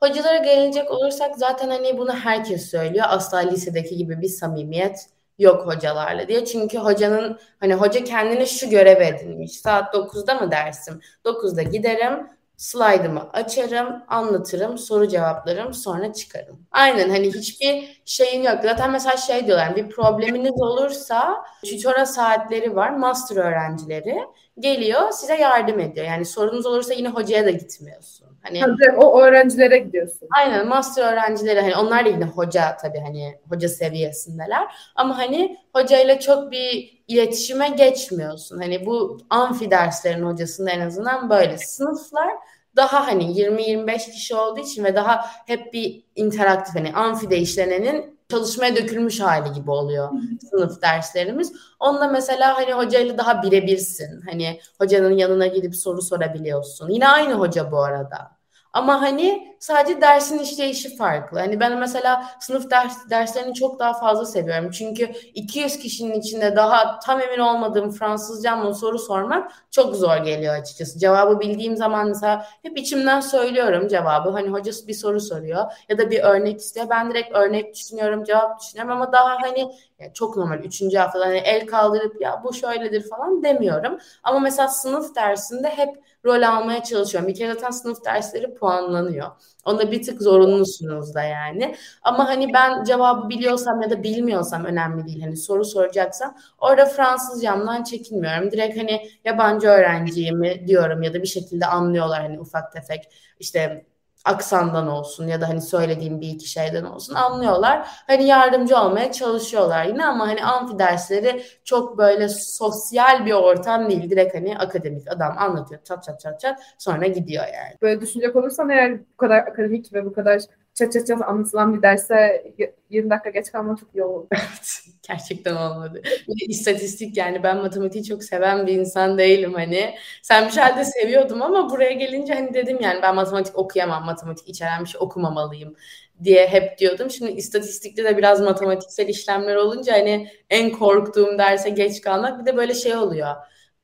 Hocalara 0.00 0.38
gelecek 0.38 0.90
olursak 0.90 1.36
zaten 1.36 1.70
hani 1.70 1.98
bunu 1.98 2.12
herkes 2.12 2.70
söylüyor. 2.70 3.06
Asla 3.08 3.38
lisedeki 3.38 3.96
gibi 3.96 4.20
bir 4.20 4.28
samimiyet 4.28 5.06
yok 5.38 5.66
hocalarla 5.66 6.28
diye. 6.28 6.44
Çünkü 6.44 6.78
hocanın 6.78 7.38
hani 7.60 7.74
hoca 7.74 8.04
kendini 8.04 8.46
şu 8.46 8.70
görev 8.70 9.00
edinmiş. 9.00 9.60
Saat 9.60 9.94
9'da 9.94 10.34
mı 10.34 10.50
dersim? 10.50 11.00
9'da 11.24 11.62
giderim, 11.62 12.28
slaytımı 12.56 13.30
açarım, 13.32 14.02
anlatırım, 14.08 14.78
soru 14.78 15.08
cevaplarım, 15.08 15.74
sonra 15.74 16.12
çıkarım. 16.12 16.66
Aynen 16.72 17.10
hani 17.10 17.34
hiçbir 17.34 18.02
şeyin 18.04 18.42
yok. 18.42 18.58
Zaten 18.62 18.90
mesela 18.90 19.16
şey 19.16 19.46
diyorlar 19.46 19.76
bir 19.76 19.90
probleminiz 19.90 20.52
olursa 20.60 21.44
tutora 21.64 22.06
saatleri 22.06 22.76
var, 22.76 22.90
master 22.90 23.36
öğrencileri 23.36 24.18
geliyor 24.58 25.10
size 25.10 25.36
yardım 25.36 25.80
ediyor. 25.80 26.06
Yani 26.06 26.24
sorunuz 26.24 26.66
olursa 26.66 26.94
yine 26.94 27.08
hocaya 27.08 27.44
da 27.44 27.50
gitmiyorsun. 27.50 28.31
Hani 28.42 28.60
tabii, 28.60 28.96
o 28.96 29.20
öğrencilere 29.20 29.78
gidiyorsun. 29.78 30.28
Aynen 30.36 30.68
master 30.68 31.12
öğrencileri 31.12 31.60
hani 31.60 31.76
onlar 31.76 32.04
da 32.04 32.08
yine 32.08 32.24
hoca 32.24 32.76
tabii 32.76 32.98
hani 32.98 33.34
hoca 33.48 33.68
seviyesindeler. 33.68 34.74
Ama 34.94 35.18
hani 35.18 35.56
hocayla 35.74 36.20
çok 36.20 36.50
bir 36.52 37.02
iletişime 37.08 37.68
geçmiyorsun. 37.68 38.58
Hani 38.60 38.86
bu 38.86 39.18
amfi 39.30 39.70
derslerin 39.70 40.26
hocasında 40.26 40.70
en 40.70 40.80
azından 40.80 41.30
böyle 41.30 41.58
sınıflar 41.58 42.30
daha 42.76 43.06
hani 43.06 43.24
20-25 43.24 44.10
kişi 44.10 44.34
olduğu 44.34 44.60
için 44.60 44.84
ve 44.84 44.94
daha 44.94 45.26
hep 45.46 45.72
bir 45.72 46.04
interaktif 46.16 46.74
hani 46.74 46.92
amfide 46.92 47.38
işlenenin 47.38 48.11
çalışmaya 48.32 48.76
dökülmüş 48.76 49.20
hali 49.20 49.52
gibi 49.52 49.70
oluyor 49.70 50.08
sınıf 50.50 50.82
derslerimiz. 50.82 51.52
Onda 51.80 52.08
mesela 52.08 52.56
hani 52.56 52.72
hocayla 52.72 53.18
daha 53.18 53.42
birebirsin. 53.42 54.20
Hani 54.20 54.60
hocanın 54.78 55.16
yanına 55.16 55.46
gidip 55.46 55.76
soru 55.76 56.02
sorabiliyorsun. 56.02 56.88
Yine 56.90 57.08
aynı 57.08 57.34
hoca 57.34 57.72
bu 57.72 57.78
arada. 57.82 58.41
Ama 58.72 59.02
hani 59.02 59.56
sadece 59.60 60.00
dersin 60.00 60.38
işleyişi 60.38 60.96
farklı. 60.96 61.38
Hani 61.38 61.60
ben 61.60 61.78
mesela 61.78 62.24
sınıf 62.40 62.70
ders, 62.70 63.10
derslerini 63.10 63.54
çok 63.54 63.78
daha 63.78 63.92
fazla 63.92 64.26
seviyorum. 64.26 64.70
Çünkü 64.70 65.04
200 65.34 65.78
kişinin 65.78 66.20
içinde 66.20 66.56
daha 66.56 66.98
tam 66.98 67.20
emin 67.20 67.38
olmadığım 67.38 67.90
Fransızcamla 67.90 68.74
soru 68.74 68.98
sormak 68.98 69.52
çok 69.70 69.96
zor 69.96 70.16
geliyor 70.16 70.54
açıkçası. 70.54 70.98
Cevabı 70.98 71.40
bildiğim 71.40 71.76
zaman 71.76 72.08
mesela 72.08 72.46
hep 72.62 72.78
içimden 72.78 73.20
söylüyorum 73.20 73.88
cevabı. 73.88 74.30
Hani 74.30 74.48
hocası 74.48 74.88
bir 74.88 74.94
soru 74.94 75.20
soruyor 75.20 75.64
ya 75.88 75.98
da 75.98 76.10
bir 76.10 76.20
örnek 76.20 76.60
istiyor. 76.60 76.86
Ben 76.90 77.10
direkt 77.10 77.36
örnek 77.36 77.74
düşünüyorum, 77.74 78.24
cevap 78.24 78.60
düşünüyorum 78.60 78.92
ama 78.92 79.12
daha 79.12 79.42
hani 79.42 79.72
yani 80.02 80.14
çok 80.14 80.36
normal 80.36 80.58
üçüncü 80.58 80.98
haftada 80.98 81.26
hani 81.26 81.36
el 81.36 81.66
kaldırıp 81.66 82.20
ya 82.20 82.42
bu 82.44 82.52
şöyledir 82.54 83.08
falan 83.10 83.42
demiyorum. 83.42 83.98
Ama 84.22 84.38
mesela 84.38 84.68
sınıf 84.68 85.14
dersinde 85.14 85.68
hep 85.68 85.88
rol 86.24 86.42
almaya 86.42 86.82
çalışıyorum. 86.82 87.28
Bir 87.28 87.34
kere 87.34 87.54
zaten 87.54 87.70
sınıf 87.70 88.04
dersleri 88.04 88.54
puanlanıyor. 88.54 89.26
Onda 89.64 89.90
bir 89.92 90.02
tık 90.02 90.22
zorunlusunuz 90.22 91.14
da 91.14 91.22
yani. 91.22 91.76
Ama 92.02 92.28
hani 92.28 92.52
ben 92.52 92.84
cevabı 92.84 93.28
biliyorsam 93.28 93.82
ya 93.82 93.90
da 93.90 94.02
bilmiyorsam 94.02 94.64
önemli 94.64 95.06
değil. 95.06 95.22
Hani 95.22 95.36
soru 95.36 95.64
soracaksam 95.64 96.36
orada 96.58 96.86
Fransızcamdan 96.86 97.82
çekinmiyorum. 97.82 98.50
Direkt 98.50 98.78
hani 98.78 99.08
yabancı 99.24 99.68
öğrenciyim 99.68 100.66
diyorum 100.66 101.02
ya 101.02 101.14
da 101.14 101.22
bir 101.22 101.28
şekilde 101.28 101.66
anlıyorlar 101.66 102.22
hani 102.22 102.40
ufak 102.40 102.72
tefek 102.72 103.08
işte 103.40 103.86
aksandan 104.24 104.88
olsun 104.88 105.26
ya 105.26 105.40
da 105.40 105.48
hani 105.48 105.60
söylediğim 105.60 106.20
bir 106.20 106.28
iki 106.28 106.48
şeyden 106.48 106.84
olsun 106.84 107.14
anlıyorlar. 107.14 107.88
Hani 108.06 108.26
yardımcı 108.26 108.76
olmaya 108.78 109.12
çalışıyorlar 109.12 109.84
yine 109.84 110.06
ama 110.06 110.28
hani 110.28 110.44
amfi 110.44 110.78
dersleri 110.78 111.42
çok 111.64 111.98
böyle 111.98 112.28
sosyal 112.28 113.26
bir 113.26 113.32
ortam 113.32 113.90
değil. 113.90 114.10
Direkt 114.10 114.34
hani 114.34 114.58
akademik 114.58 115.12
adam 115.12 115.34
anlatıyor 115.38 115.80
çat 115.84 116.04
çat 116.04 116.20
çat 116.20 116.40
çat 116.40 116.60
sonra 116.78 117.06
gidiyor 117.06 117.44
yani. 117.44 117.76
Böyle 117.82 118.00
düşünecek 118.00 118.36
olursan 118.36 118.70
eğer 118.70 119.00
bu 119.00 119.16
kadar 119.16 119.38
akademik 119.38 119.92
ve 119.92 120.04
bu 120.04 120.12
kadar 120.12 120.42
çat 120.74 120.92
çat 120.92 121.06
çat 121.06 121.22
anlatılan 121.22 121.74
bir 121.76 121.82
derse 121.82 122.44
20 122.90 123.10
dakika 123.10 123.30
geç 123.30 123.52
kalma 123.52 123.76
çok 123.76 123.94
iyi 123.94 124.04
oldu. 124.04 124.28
Evet. 124.32 124.82
Gerçekten 125.08 125.56
olmadı. 125.56 126.02
İstatistik 126.48 127.16
yani 127.16 127.42
ben 127.42 127.56
matematiği 127.56 128.04
çok 128.04 128.24
seven 128.24 128.66
bir 128.66 128.72
insan 128.72 129.18
değilim 129.18 129.54
hani. 129.54 129.94
Sen 130.22 130.48
bir 130.48 130.56
halde 130.56 130.84
seviyordum 130.84 131.42
ama 131.42 131.70
buraya 131.70 131.92
gelince 131.92 132.34
hani 132.34 132.54
dedim 132.54 132.78
yani 132.80 133.02
ben 133.02 133.14
matematik 133.14 133.58
okuyamam, 133.58 134.04
matematik 134.04 134.48
içeren 134.48 134.84
bir 134.84 134.88
şey 134.88 135.00
okumamalıyım 135.00 135.76
diye 136.24 136.46
hep 136.48 136.78
diyordum. 136.78 137.10
Şimdi 137.10 137.32
istatistikte 137.32 138.04
de 138.04 138.16
biraz 138.16 138.40
matematiksel 138.40 139.08
işlemler 139.08 139.56
olunca 139.56 139.92
hani 139.92 140.28
en 140.50 140.70
korktuğum 140.72 141.38
derse 141.38 141.70
geç 141.70 142.00
kalmak 142.00 142.40
bir 142.40 142.46
de 142.46 142.56
böyle 142.56 142.74
şey 142.74 142.96
oluyor. 142.96 143.34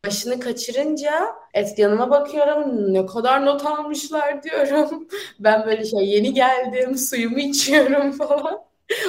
Başını 0.07 0.41
kaçırınca 0.41 1.27
et 1.55 1.79
yanıma 1.79 2.11
bakıyorum 2.11 2.95
ne 2.95 3.07
kadar 3.07 3.47
not 3.47 3.67
almışlar 3.67 4.43
diyorum. 4.43 5.09
Ben 5.41 5.67
böyle 5.67 5.85
şey 5.85 6.01
yeni 6.01 6.35
geldim 6.35 6.95
suyumu 6.97 7.39
içiyorum 7.39 8.13
falan. 8.19 8.59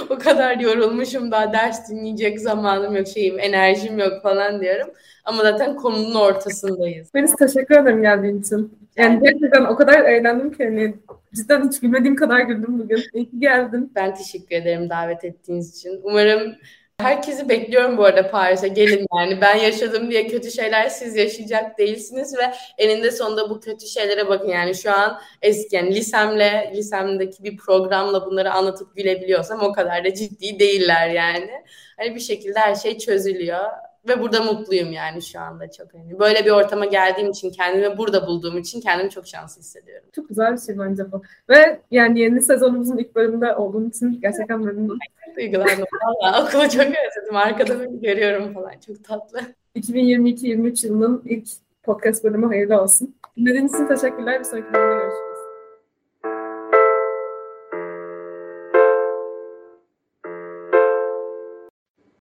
o 0.09 0.17
kadar 0.17 0.57
yorulmuşum 0.57 1.31
daha 1.31 1.53
ders 1.53 1.89
dinleyecek 1.89 2.39
zamanım 2.39 2.95
yok 2.95 3.07
şeyim 3.07 3.39
enerjim 3.39 3.99
yok 3.99 4.23
falan 4.23 4.61
diyorum. 4.61 4.89
Ama 5.25 5.41
zaten 5.43 5.75
konunun 5.75 6.15
ortasındayız. 6.15 7.09
Melis 7.13 7.35
teşekkür 7.35 7.75
ederim 7.75 8.01
geldiğin 8.01 8.41
için. 8.41 8.79
Yani 8.97 9.19
gerçekten 9.23 9.65
o 9.65 9.75
kadar 9.75 10.05
eğlendim 10.05 10.51
ki 10.51 10.63
hani 10.63 10.95
cidden 11.35 11.67
hiç 11.67 11.79
gülmediğim 11.79 12.15
kadar 12.15 12.39
güldüm 12.39 12.79
bugün. 12.79 13.03
İyi 13.13 13.29
ki 13.29 13.39
geldin. 13.39 13.91
Ben 13.95 14.15
teşekkür 14.15 14.55
ederim 14.55 14.89
davet 14.89 15.23
ettiğiniz 15.23 15.77
için. 15.77 15.99
Umarım 16.03 16.55
Herkesi 16.99 17.49
bekliyorum 17.49 17.97
bu 17.97 18.05
arada 18.05 18.31
Paris'e. 18.31 18.67
Gelin 18.67 19.05
yani. 19.17 19.41
Ben 19.41 19.55
yaşadım 19.55 20.11
diye 20.11 20.27
kötü 20.27 20.51
şeyler 20.51 20.89
siz 20.89 21.15
yaşayacak 21.15 21.77
değilsiniz 21.77 22.37
ve 22.37 22.53
eninde 22.77 23.11
sonunda 23.11 23.49
bu 23.49 23.59
kötü 23.59 23.87
şeylere 23.87 24.27
bakın. 24.27 24.47
Yani 24.47 24.75
şu 24.75 24.91
an 24.91 25.21
eski 25.41 25.75
yani 25.75 25.95
lisemle, 25.95 26.73
lisemdeki 26.75 27.43
bir 27.43 27.57
programla 27.57 28.25
bunları 28.25 28.51
anlatıp 28.53 28.95
gülebiliyorsam 28.95 29.61
o 29.61 29.73
kadar 29.73 30.05
da 30.05 30.13
ciddi 30.13 30.59
değiller 30.59 31.09
yani. 31.09 31.51
Hani 31.97 32.15
bir 32.15 32.19
şekilde 32.19 32.59
her 32.59 32.75
şey 32.75 32.97
çözülüyor. 32.97 33.65
Ve 34.07 34.21
burada 34.21 34.43
mutluyum 34.43 34.91
yani 34.91 35.21
şu 35.21 35.39
anda 35.39 35.71
çok. 35.71 35.93
Yani 35.93 36.19
böyle 36.19 36.45
bir 36.45 36.51
ortama 36.51 36.85
geldiğim 36.85 37.29
için, 37.29 37.51
kendimi 37.51 37.97
burada 37.97 38.27
bulduğum 38.27 38.57
için 38.57 38.81
kendimi 38.81 39.09
çok 39.09 39.27
şanslı 39.27 39.61
hissediyorum. 39.61 40.07
Çok 40.15 40.29
güzel 40.29 40.53
bir 40.53 40.61
şey 40.61 40.79
bence 40.79 41.11
bu. 41.11 41.21
Ve 41.49 41.79
yani 41.91 42.19
yeni 42.19 42.41
sezonumuzun 42.41 42.97
ilk 42.97 43.15
bölümünde 43.15 43.55
olduğum 43.55 43.87
için 43.87 44.21
gerçekten 44.21 44.59
memnunum. 44.65 44.97
Duygulandım. 45.35 45.85
Valla 46.03 46.43
okulu 46.47 46.69
çok 46.69 46.81
özledim. 46.81 47.35
Arkada 47.35 47.79
beni 47.79 48.01
görüyorum 48.01 48.53
falan. 48.53 48.71
Çok 48.87 49.03
tatlı. 49.03 49.39
2022-23 49.75 50.87
yılının 50.87 51.21
ilk 51.25 51.49
podcast 51.83 52.23
bölümü 52.23 52.47
hayırlı 52.47 52.81
olsun. 52.81 53.15
Dinlediğiniz 53.37 53.73
için 53.73 53.87
teşekkürler. 53.87 54.39
Bir 54.39 54.45
sonraki 54.45 54.73
bölümde 54.73 54.95
görüşürüz. 54.95 55.28